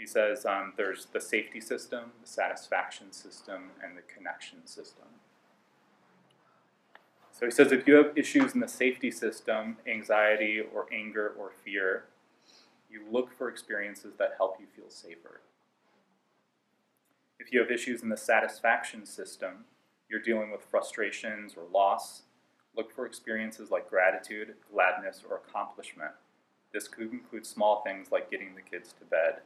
[0.03, 5.07] He says um, there's the safety system, the satisfaction system, and the connection system.
[7.31, 11.53] So he says if you have issues in the safety system, anxiety or anger or
[11.65, 12.07] fear,
[12.91, 15.41] you look for experiences that help you feel safer.
[17.39, 19.67] If you have issues in the satisfaction system,
[20.11, 22.23] you're dealing with frustrations or loss,
[22.75, 26.13] Look for experiences like gratitude, gladness, or accomplishment.
[26.73, 29.43] This could include small things like getting the kids to bed.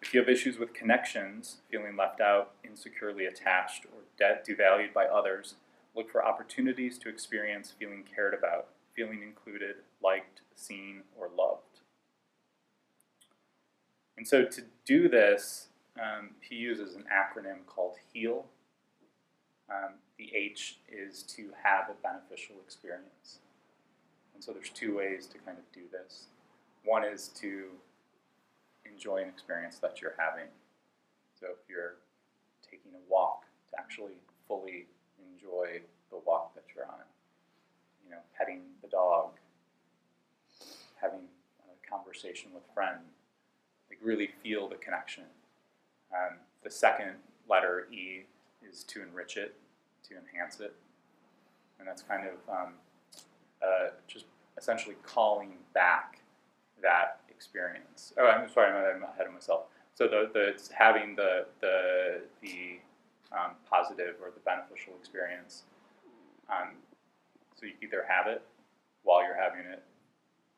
[0.00, 5.56] If you have issues with connections, feeling left out, insecurely attached, or devalued by others,
[5.94, 11.80] look for opportunities to experience feeling cared about, feeling included, liked, seen, or loved.
[14.16, 18.46] And so to do this, um, he uses an acronym called HEAL.
[19.70, 23.38] Um, the H is to have a beneficial experience.
[24.34, 26.26] And so there's two ways to kind of do this.
[26.84, 27.66] One is to
[28.98, 30.48] enjoy an experience that you're having.
[31.38, 31.94] So if you're
[32.68, 34.14] taking a walk, to actually
[34.48, 34.86] fully
[35.32, 35.80] enjoy
[36.10, 37.06] the walk that you're on.
[38.04, 39.34] You know, petting the dog,
[41.00, 41.20] having
[41.60, 42.98] a conversation with a friend,
[43.88, 45.24] like really feel the connection.
[46.12, 47.12] Um, the second
[47.48, 48.24] letter E
[48.68, 49.54] is to enrich it,
[50.08, 50.74] to enhance it,
[51.78, 52.72] and that's kind of um,
[53.62, 54.24] uh, just
[54.56, 56.18] essentially calling back
[56.82, 58.12] that experience.
[58.18, 59.62] Oh, I'm sorry, I'm ahead of myself.
[59.94, 62.80] So the, the having the the the
[63.30, 65.62] um, positive or the beneficial experience.
[66.50, 66.74] Um,
[67.54, 68.42] so you either have it
[69.04, 69.82] while you're having it,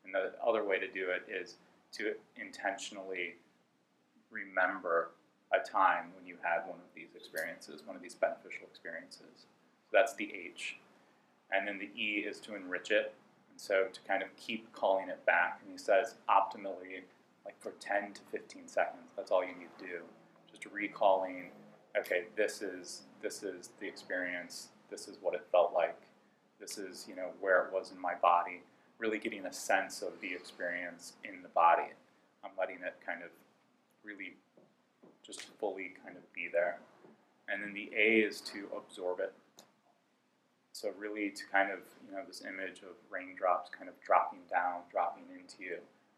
[0.04, 1.56] and the other way to do it is
[1.92, 3.34] to intentionally
[4.30, 5.10] remember
[5.52, 9.46] a time when you had one of these experiences, one of these beneficial experiences.
[9.84, 10.76] So that's the H.
[11.52, 13.12] And then the E is to enrich it.
[13.60, 15.60] So to kind of keep calling it back.
[15.62, 17.02] And he says optimally,
[17.44, 19.98] like for 10 to 15 seconds, that's all you need to do.
[20.50, 21.50] Just recalling,
[21.96, 26.00] okay, this is this is the experience, this is what it felt like,
[26.58, 28.62] this is, you know, where it was in my body.
[28.98, 31.92] Really getting a sense of the experience in the body.
[32.42, 33.28] I'm letting it kind of
[34.02, 34.36] really
[35.22, 36.78] just fully kind of be there.
[37.46, 39.34] And then the A is to absorb it.
[40.80, 44.80] So really to kind of, you know, this image of raindrops kind of dropping down,
[44.90, 45.76] dropping into you,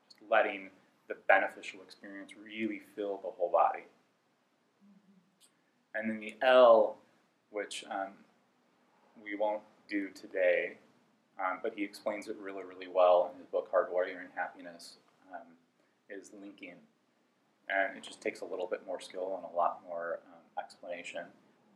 [0.09, 0.71] just letting
[1.09, 3.85] the beneficial experience really fill the whole body.
[5.97, 6.97] And then the L,
[7.51, 8.13] which um,
[9.23, 10.77] we won't do today,
[11.41, 14.99] um, but he explains it really, really well in his book Hardwiring Happiness,
[15.35, 15.49] um,
[16.09, 16.77] is linking
[17.69, 21.25] and it just takes a little bit more skill and a lot more um, explanation.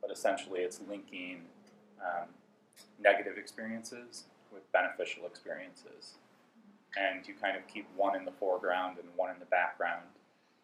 [0.00, 1.42] But essentially, it's linking
[2.00, 2.28] um,
[3.00, 6.16] negative experiences with beneficial experiences,
[6.96, 10.06] and you kind of keep one in the foreground and one in the background.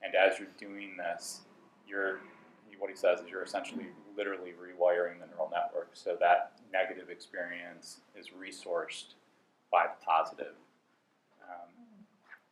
[0.03, 1.43] And as you're doing this,
[1.87, 2.21] you're
[2.79, 8.01] what he says is you're essentially literally rewiring the neural network so that negative experience
[8.19, 9.15] is resourced
[9.71, 10.55] by the positive.
[11.49, 11.71] Um,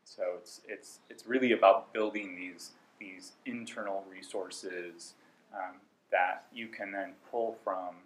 [0.05, 2.70] so it's it's it's really about building these
[3.01, 5.14] these internal resources
[5.53, 5.77] um,
[6.12, 7.96] that you can then pull from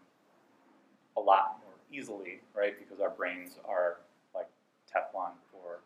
[1.16, 2.74] a lot more easily, right?
[2.78, 3.98] Because our brains are
[4.34, 4.48] like
[4.90, 5.80] Teflon for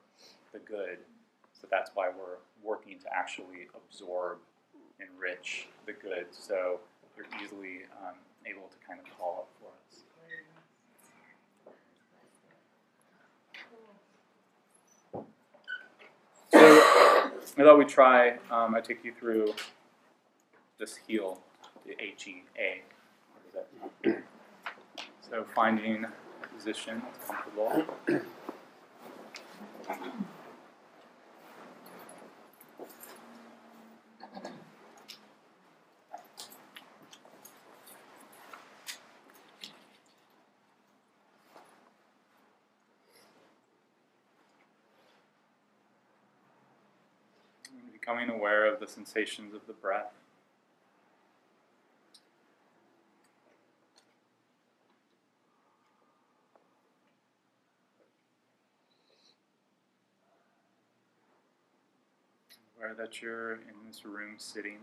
[0.52, 0.98] the good.
[1.52, 4.38] So that's why we're working to actually absorb,
[5.00, 6.26] enrich the good.
[6.30, 6.80] So
[7.16, 8.14] you're easily um,
[8.46, 10.04] able to kind of call up for us.
[17.58, 19.52] So I thought we'd try, um, I take you through
[20.78, 21.40] this HEAL,
[21.84, 22.82] the H-E-A.
[25.30, 27.84] So finding a position that's comfortable.
[47.92, 50.14] becoming aware of the sensations of the breath.
[62.78, 64.78] Aware that you're in this room sitting.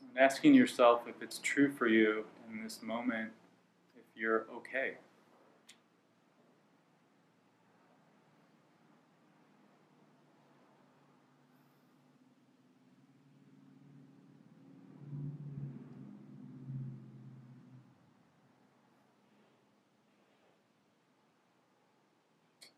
[0.00, 3.30] And asking yourself if it's true for you in this moment
[3.96, 4.96] if you're okay.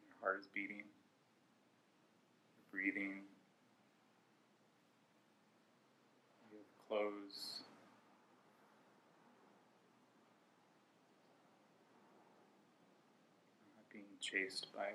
[0.07, 0.85] Your heart is beating,
[2.57, 3.21] you're breathing,
[6.51, 7.61] you have clothes.
[13.93, 14.89] Being chased by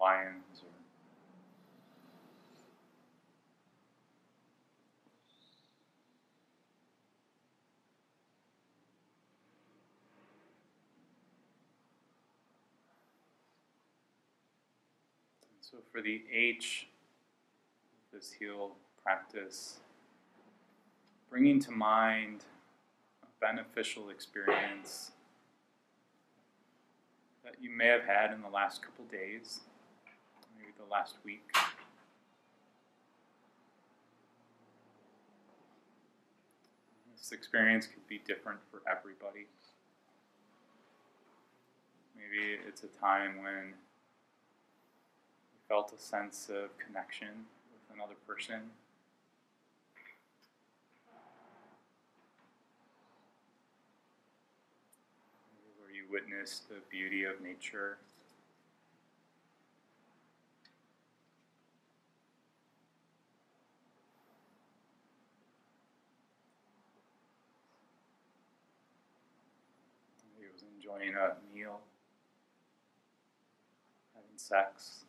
[0.00, 0.79] lions or
[15.70, 16.88] So for the H,
[18.12, 18.72] this HEAL
[19.04, 19.78] practice,
[21.30, 22.44] bringing to mind
[23.22, 25.12] a beneficial experience
[27.44, 29.60] that you may have had in the last couple days.
[30.58, 31.48] Maybe the last week.
[37.16, 39.46] This experience could be different for everybody.
[42.16, 43.74] Maybe it's a time when
[45.70, 47.28] felt a sense of connection
[47.70, 48.58] with another person.
[55.78, 57.98] Where you witnessed the beauty of nature.
[70.40, 71.78] It was enjoying a meal
[74.16, 75.04] having sex.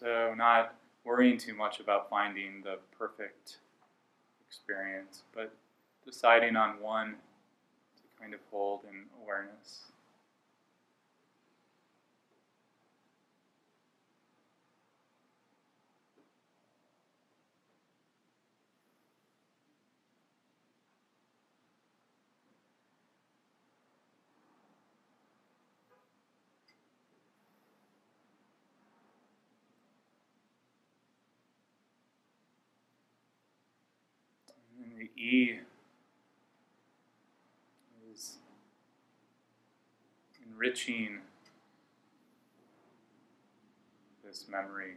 [0.00, 0.74] So, not
[1.04, 3.58] worrying too much about finding the perfect
[4.48, 5.54] experience, but
[6.04, 7.16] deciding on one
[7.96, 9.82] to kind of hold in awareness.
[34.82, 35.58] And the E.
[38.12, 38.36] Is
[40.46, 41.20] enriching
[44.24, 44.94] this memory,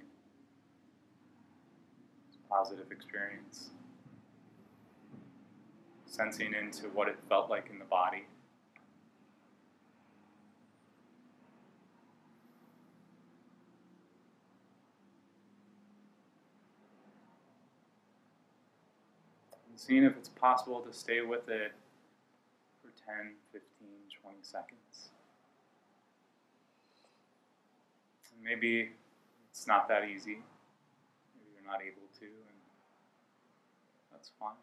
[2.28, 3.70] this positive experience,
[6.05, 8.26] sensing into what it felt like in the body.
[19.76, 21.73] And seeing if it's possible to stay with it
[22.82, 23.89] for 10, 15,
[24.21, 25.09] 20 seconds.
[28.32, 28.91] And maybe
[29.51, 30.39] it's not that easy.
[31.36, 32.57] Maybe you're not able to, and
[34.13, 34.53] that's fine.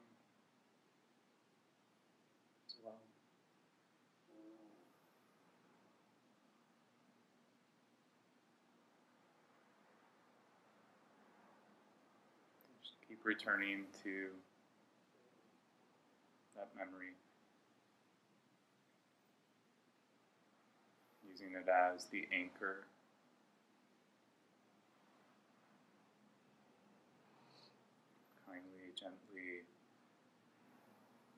[12.82, 14.28] Just keep returning to
[16.62, 17.14] that memory,
[21.26, 22.86] using it as the anchor.
[28.46, 29.66] Kindly, gently,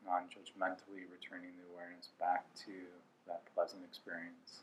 [0.05, 2.73] non judgmentally returning the awareness back to
[3.27, 4.61] that pleasant experience.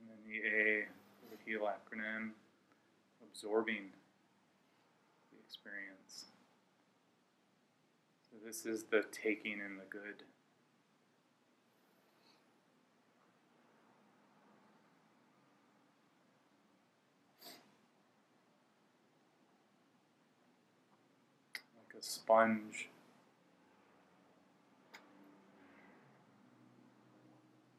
[0.00, 0.86] And then the A,
[1.30, 2.30] the HEAL acronym,
[3.36, 3.90] absorbing
[5.30, 6.24] the experience.
[8.30, 10.22] So this is the taking in the good.
[21.44, 22.88] Like a sponge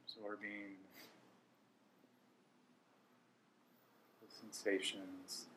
[0.06, 0.78] absorbing
[4.22, 5.48] the sensations.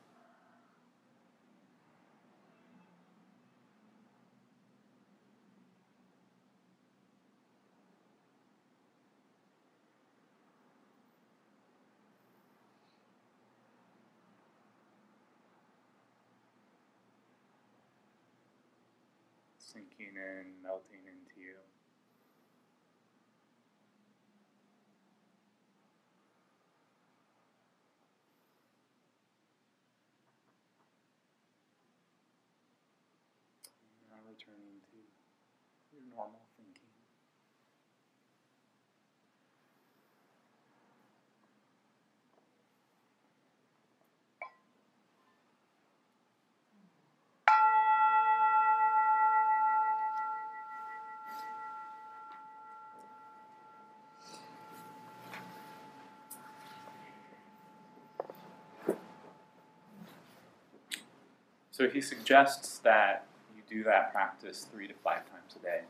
[19.58, 21.54] Sinking in, melting into you.
[34.40, 34.96] Returning to
[35.92, 36.80] your normal thinking.
[61.70, 63.26] So he suggests that
[63.70, 65.80] do that practice three to five times a day.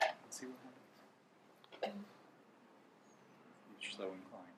[0.00, 0.56] Let's see what
[1.82, 2.04] happens.
[3.80, 4.56] You're so inclined.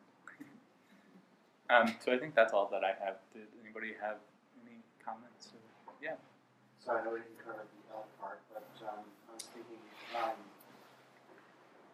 [1.70, 3.18] um, so I think that's all that I have.
[3.34, 4.22] Did anybody have
[4.62, 5.50] any comments?
[5.52, 6.14] Or, yeah.
[6.78, 9.82] So I know we didn't cover the L part, but um, I was thinking
[10.14, 10.38] um,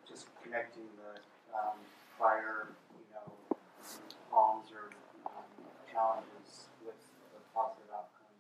[0.05, 1.17] just connecting the
[1.57, 1.81] um,
[2.21, 3.57] prior, you know,
[4.29, 4.93] problems or
[5.29, 5.49] um,
[5.89, 6.97] challenges with
[7.37, 8.37] a positive outcome.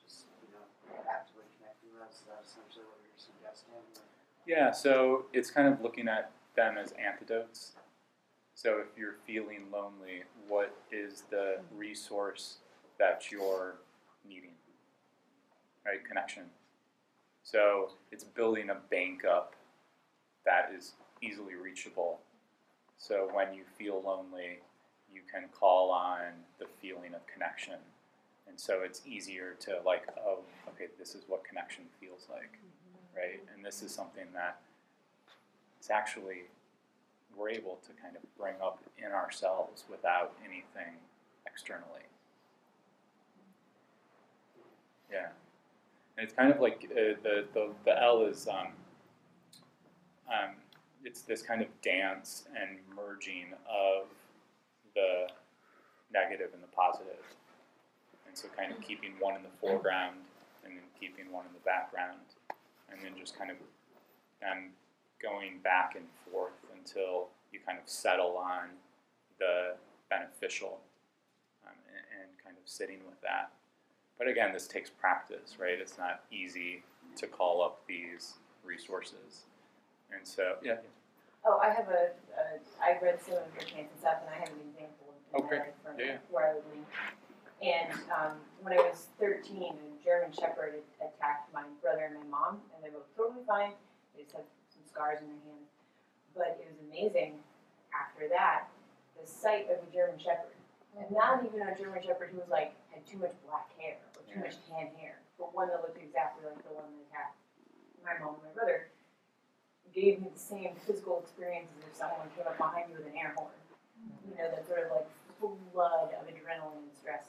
[0.00, 0.64] Just you know,
[1.08, 2.24] actively connecting those.
[2.28, 3.74] That's essentially what you're suggesting.
[4.46, 7.72] Yeah, so it's kind of looking at them as antidotes.
[8.54, 12.58] So if you're feeling lonely, what is the resource
[12.98, 13.76] that you're
[14.28, 14.52] needing?
[15.84, 16.44] Right, connection.
[17.42, 19.54] So it's building a bank up
[20.46, 20.92] that is
[21.22, 22.20] easily reachable.
[22.96, 24.60] So when you feel lonely,
[25.12, 27.78] you can call on the feeling of connection.
[28.54, 30.38] And so it's easier to like, oh,
[30.68, 32.58] okay, this is what connection feels like
[33.16, 33.40] right?
[33.54, 34.60] And this is something that
[35.78, 36.42] it's actually
[37.36, 40.94] we're able to kind of bring up in ourselves without anything
[41.46, 42.02] externally.
[45.10, 45.28] Yeah,
[46.16, 48.68] and it's kind of like uh, the, the the L is um,
[50.28, 50.54] um,
[51.04, 54.06] it's this kind of dance and merging of
[54.94, 55.28] the
[56.12, 57.22] negative and the positive,
[58.36, 60.16] so kind of keeping one in the foreground
[60.64, 62.18] and then keeping one in the background
[62.90, 63.56] and then just kind of
[64.42, 64.70] um,
[65.22, 68.68] going back and forth until you kind of settle on
[69.38, 69.74] the
[70.10, 70.80] beneficial
[71.66, 73.50] um, and, and, kind of sitting with that.
[74.18, 75.78] But again, this takes practice, right?
[75.80, 76.82] It's not easy
[77.16, 79.46] to call up these resources.
[80.12, 80.76] And so, yeah.
[81.44, 82.44] Oh, I have a, a
[82.82, 85.62] I read some of your and stuff, and I have an example of okay.
[85.82, 86.86] from yeah, where I would lean.
[87.64, 92.60] And um, when I was 13, a German Shepherd attacked my brother and my mom,
[92.76, 93.72] and they were totally fine.
[94.12, 95.72] They just had some scars in their hands.
[96.36, 97.40] But it was amazing
[97.96, 98.68] after that,
[99.16, 100.52] the sight of a German Shepherd.
[101.00, 104.22] And not even a German Shepherd who was like, had too much black hair or
[104.28, 107.40] too much tan hair, but one that looked exactly like the one that attacked
[108.04, 108.92] my mom and my brother,
[109.96, 113.16] gave me the same physical experience as if someone came up behind me with an
[113.16, 113.54] air horn.
[114.28, 115.08] You know, that sort of like
[115.38, 117.24] flood of adrenaline and stress.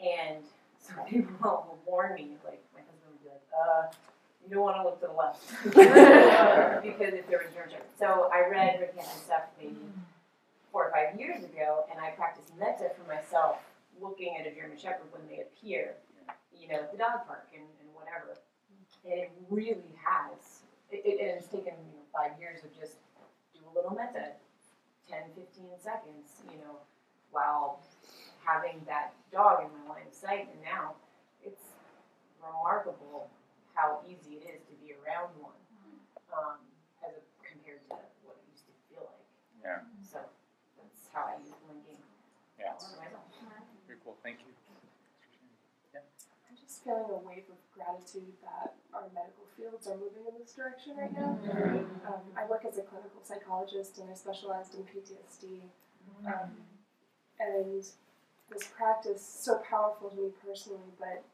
[0.00, 0.44] And
[0.78, 3.92] so people will warn me, like my husband would be like, uh,
[4.48, 5.44] you don't want to look to the left.
[6.82, 7.84] because if there was Shepherd.
[7.98, 9.76] So I read Rick Hanson stuff maybe
[10.72, 13.58] four or five years ago, and I practiced metta for myself,
[14.00, 15.94] looking at a German Shepherd when they appear,
[16.56, 18.38] you know, at the dog park and, and whatever.
[19.04, 20.64] And it really has.
[20.90, 22.96] It, it, and it's taken you know, five years of just
[23.52, 24.32] do a little metta,
[25.10, 26.80] 10, 15 seconds, you know,
[27.30, 27.80] while
[28.48, 30.48] having that dog in my line of sight.
[30.48, 30.96] And now
[31.44, 31.76] it's
[32.40, 33.28] remarkable
[33.76, 35.60] how easy it is to be around one
[36.32, 36.56] um,
[37.04, 39.28] as a, compared to what it used to feel like.
[39.60, 39.84] Yeah.
[40.00, 40.24] So
[40.80, 42.00] that's how I use blinking.
[42.56, 42.72] Yeah.
[43.86, 44.16] Very cool.
[44.24, 44.52] Thank you.
[45.94, 50.56] I'm just feeling a wave of gratitude that our medical fields are moving in this
[50.56, 51.36] direction right now.
[52.08, 55.60] Um, I work as a clinical psychologist and I specialized in PTSD.
[56.26, 56.50] Um,
[57.38, 57.84] and
[58.50, 61.24] this practice so powerful to me personally, but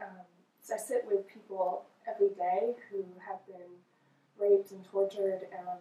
[0.00, 0.26] um,
[0.62, 3.70] so I sit with people every day who have been
[4.38, 5.46] raped and tortured.
[5.58, 5.78] Um,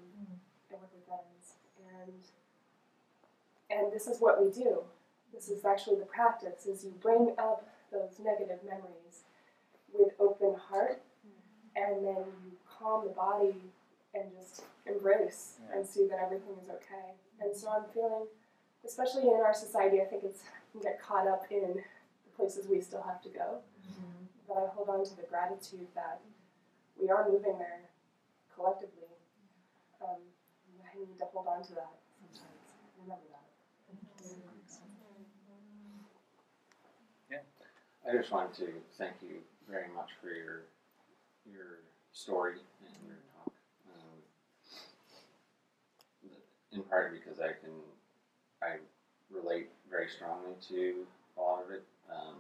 [0.72, 1.58] I work with veterans,
[2.00, 2.14] and
[3.70, 4.84] and this is what we do.
[5.34, 9.24] This is actually the practice: is you bring up those negative memories
[9.94, 11.02] with open heart,
[11.76, 13.56] and then you calm the body
[14.14, 17.16] and just embrace and see that everything is okay.
[17.42, 18.28] And so I'm feeling
[18.86, 20.42] especially in our society, I think it's
[20.74, 23.60] we get caught up in the places we still have to go.
[23.82, 24.26] Mm-hmm.
[24.48, 26.22] But I hold on to the gratitude that
[27.00, 27.90] we are moving there
[28.54, 29.10] collectively.
[30.02, 30.22] Um,
[30.84, 32.62] I need to hold on to that sometimes.
[33.02, 33.42] Remember that.
[37.32, 37.44] Yeah.
[38.08, 38.68] I just wanted to
[38.98, 40.64] thank you very much for your
[41.46, 41.80] your
[42.12, 43.54] story and your talk.
[43.92, 44.20] Um,
[46.72, 47.72] in part because I can
[48.66, 48.78] I
[49.32, 51.06] relate very strongly to
[51.38, 51.84] a lot of it.
[52.12, 52.36] Um,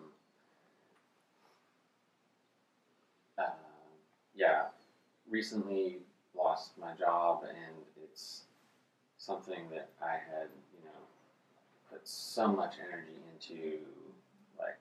[3.37, 3.49] uh,
[4.35, 4.65] yeah,
[5.29, 5.97] recently
[6.35, 8.43] lost my job, and it's
[9.17, 11.01] something that I had, you know,
[11.89, 13.79] put so much energy into,
[14.59, 14.77] like,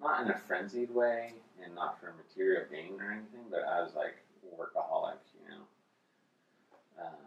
[0.00, 3.94] not in a frenzied way, and not for material gain or anything, but I was
[3.94, 4.16] like
[4.56, 5.64] workaholic, you know.
[7.02, 7.26] Um,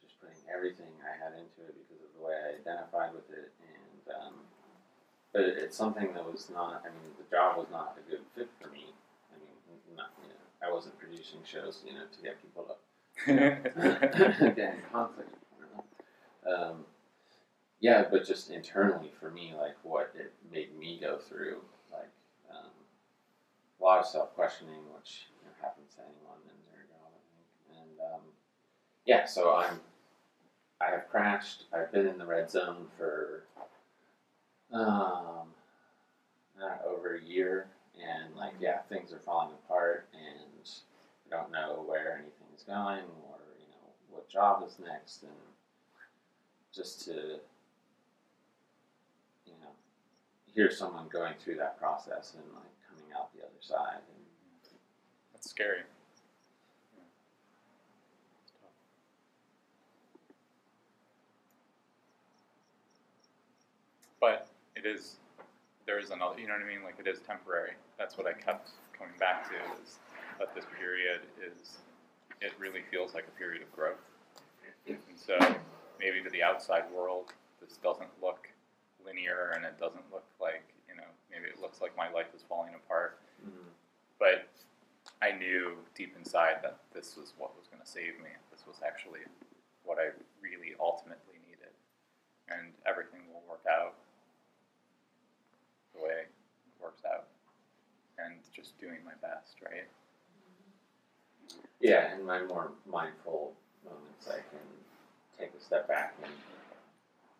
[0.00, 3.52] just putting everything I had into it because of the way I identified with it,
[3.60, 4.34] and um,
[5.32, 6.82] but it, it's something that was not.
[6.84, 8.94] I mean, the job was not a good fit for me.
[9.30, 12.74] I mean, not you know, I wasn't producing shows, you know, to get people to
[14.56, 15.34] get in conflict.
[16.46, 16.84] Um,
[17.80, 21.60] yeah, but just internally for me, like what it made me go through,
[21.92, 22.10] like
[22.50, 22.70] um,
[23.80, 27.20] a lot of self questioning, which you know, happens to anyone in their job, I
[27.28, 27.80] think.
[27.80, 28.20] And um,
[29.04, 29.80] yeah, so I'm
[30.80, 31.64] I have crashed.
[31.72, 33.44] I've been in the red zone for
[34.72, 35.48] um,
[36.86, 37.66] over a year,
[37.96, 40.70] and like yeah, things are falling apart, and
[41.26, 45.32] I don't know where anything is going, or you know what job is next, and
[46.74, 47.12] just to
[49.46, 49.70] you know
[50.54, 54.24] hear someone going through that process and like coming out the other side, and
[55.32, 55.82] That's scary.
[64.20, 64.48] But
[64.84, 65.16] it is,
[65.86, 66.84] there is another, you know what I mean?
[66.84, 67.72] Like it is temporary.
[67.98, 69.98] That's what I kept coming back to is
[70.38, 71.78] that this period is,
[72.40, 74.02] it really feels like a period of growth.
[74.86, 75.38] And so
[75.98, 78.48] maybe to the outside world, this doesn't look
[79.04, 82.44] linear and it doesn't look like, you know, maybe it looks like my life is
[82.48, 83.18] falling apart.
[83.40, 83.68] Mm-hmm.
[84.18, 84.48] But
[85.22, 88.32] I knew deep inside that this was what was going to save me.
[88.52, 89.24] This was actually
[89.84, 91.72] what I really ultimately needed.
[92.48, 93.96] And everything will work out
[95.94, 96.30] the way it
[96.82, 97.26] works out.
[98.18, 99.88] And just doing my best, right?
[101.80, 103.52] Yeah, in my more mindful
[103.84, 104.64] moments, I can
[105.38, 106.32] take a step back and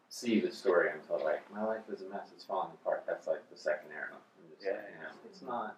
[0.08, 3.04] see the story until like my life is a mess, it's falling apart.
[3.06, 4.18] That's like the second arrow.
[4.18, 5.76] I'm just like, Yeah, you know, it's not.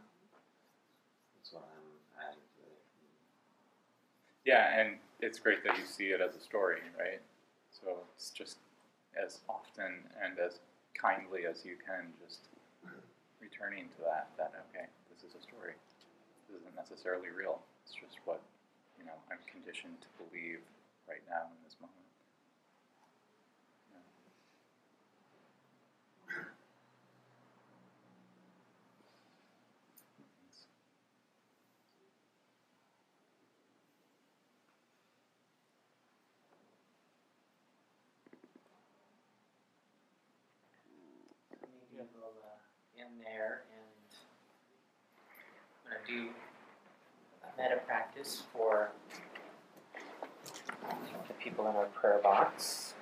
[1.37, 2.81] That's what I'm adding to it.
[4.45, 7.20] Yeah, and it's great that you see it as a story, right?
[7.70, 8.59] So it's just
[9.16, 10.59] as often and as
[10.95, 12.41] kindly as you can, just
[13.47, 15.78] returning to that, that, okay, this is a story.
[16.51, 17.62] This isn't necessarily real.
[17.86, 18.42] It's just what,
[18.99, 20.59] you know, I'm conditioned to believe
[21.07, 21.94] right now in this moment.
[23.94, 24.03] Yeah.
[30.18, 30.66] Thanks.
[41.94, 42.34] Maybe we'll
[42.99, 44.18] end there and
[45.84, 46.30] I'm gonna do
[47.42, 48.90] a metta practice for
[51.28, 52.94] the people in our prayer box.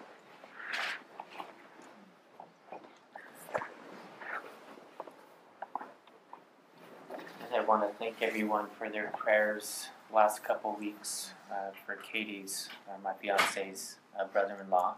[7.45, 12.69] And I want to thank everyone for their prayers last couple weeks uh, for Katie's,
[12.89, 14.95] uh, my fiance's uh, brother-in-law.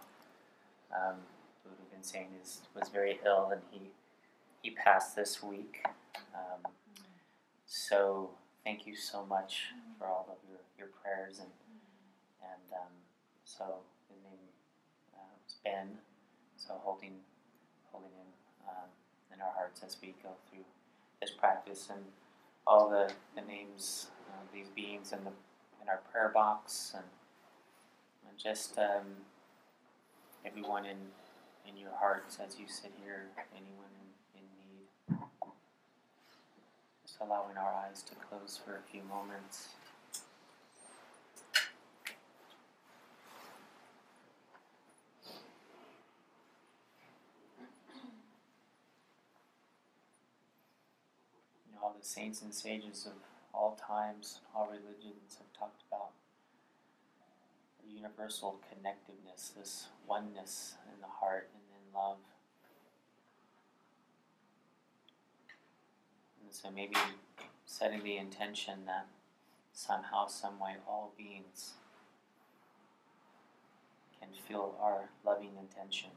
[0.93, 1.17] Um,
[1.65, 3.91] who we've been saying is was very ill and he
[4.63, 5.85] he passed this week.
[6.35, 6.73] Um,
[7.67, 8.31] so
[8.65, 9.67] thank you so much
[9.99, 11.49] for all of your, your prayers and
[12.43, 12.93] and um,
[13.45, 13.65] so
[14.09, 14.39] his name
[15.15, 15.99] uh, Ben.
[16.57, 17.15] So holding
[17.91, 18.27] holding him
[18.69, 18.89] um,
[19.35, 20.65] in our hearts as we go through
[21.21, 22.03] this practice and
[22.67, 25.31] all the, the names of these beings in the
[25.83, 27.05] in our prayer box and
[28.29, 29.07] and just um,
[30.45, 30.97] everyone in
[31.69, 35.21] in your hearts as you sit here, anyone in, in need.
[37.19, 39.71] Allowing our eyes to close for a few moments.
[51.67, 53.15] You know, all the saints and sages of
[53.53, 56.11] all times, all religions have talked about
[57.83, 62.19] the universal connectiveness, this oneness in the heart and in love.
[66.47, 66.95] And so maybe
[67.65, 69.09] setting the intention that
[69.73, 71.73] somehow, some way, all beings
[74.21, 76.11] can feel our loving intention,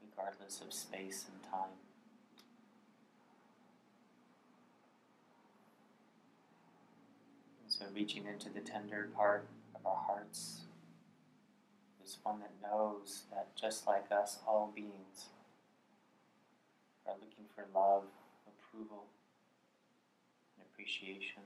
[0.00, 1.76] regardless of space and time.
[7.62, 10.62] And so reaching into the tender part of our hearts
[12.02, 15.26] is one that knows that just like us, all beings
[17.08, 18.04] are looking for love,
[18.46, 19.04] approval,
[20.56, 21.42] and appreciation.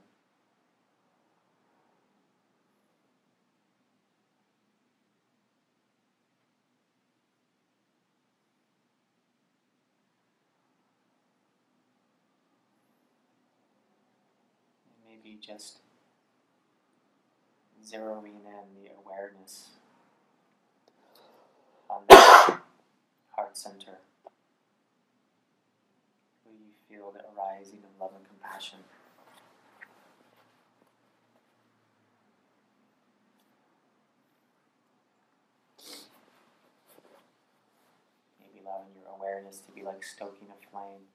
[14.87, 15.79] And maybe just
[17.85, 19.71] zeroing in the awareness
[21.89, 22.17] on the
[23.31, 23.99] heart center
[26.91, 28.79] feel the arising of love and compassion.
[38.41, 41.07] Maybe allowing your awareness to be like stoking a flame.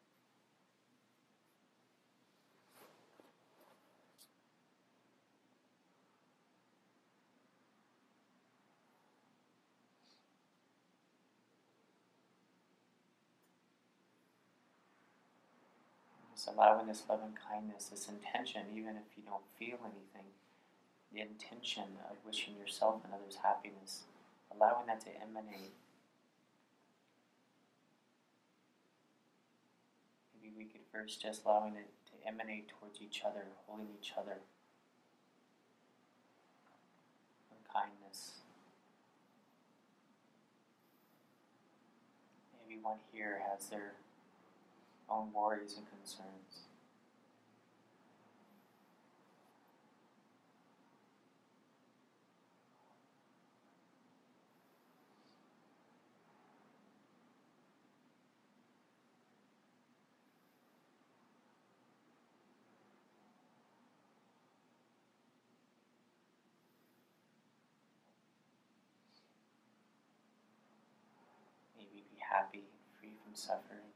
[16.34, 20.32] Just allowing this love and kindness, this intention, even if you don't feel anything,
[21.14, 24.04] the intention of wishing yourself and others happiness,
[24.54, 25.74] allowing that to emanate.
[30.34, 34.38] Maybe we could first just allowing it to emanate towards each other, holding each other.
[37.74, 38.36] Kindness.
[42.66, 43.96] Maybe one here has their
[45.10, 46.66] own worries and concerns.
[71.78, 72.64] Maybe be happy,
[73.00, 73.92] free from suffering.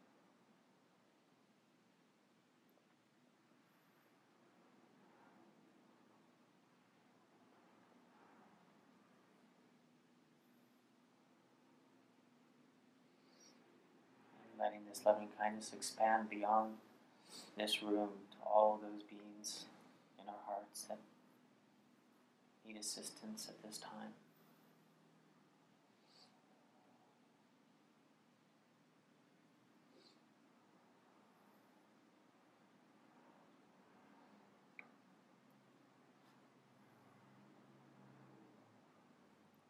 [14.44, 16.74] And letting this loving kindness expand beyond
[17.58, 19.66] this room to all those beings
[20.20, 20.98] in our hearts that
[22.68, 24.14] need assistance at this time.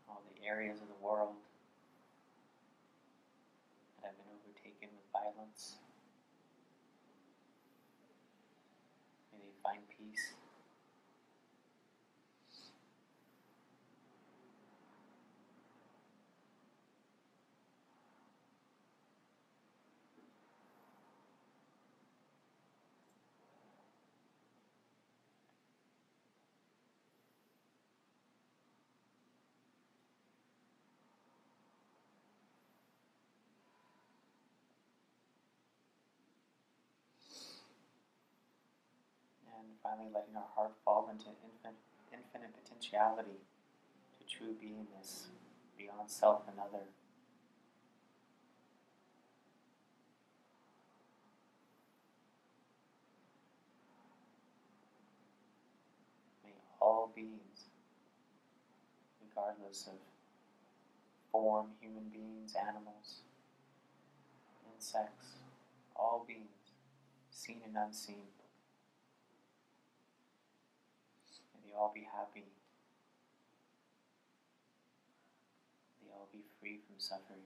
[0.08, 1.34] all the areas of the world
[39.84, 41.78] finally letting our heart fall into infinite,
[42.12, 43.40] infinite potentiality
[44.20, 45.28] to true beingness
[45.78, 46.84] beyond self and other.
[56.44, 57.68] May all beings,
[59.22, 60.00] regardless of
[61.32, 63.22] form, human beings, animals,
[64.74, 65.36] insects,
[65.96, 66.74] all beings,
[67.32, 68.26] seen and unseen,
[71.54, 72.46] May they all be happy.
[76.02, 77.46] They all be free from suffering.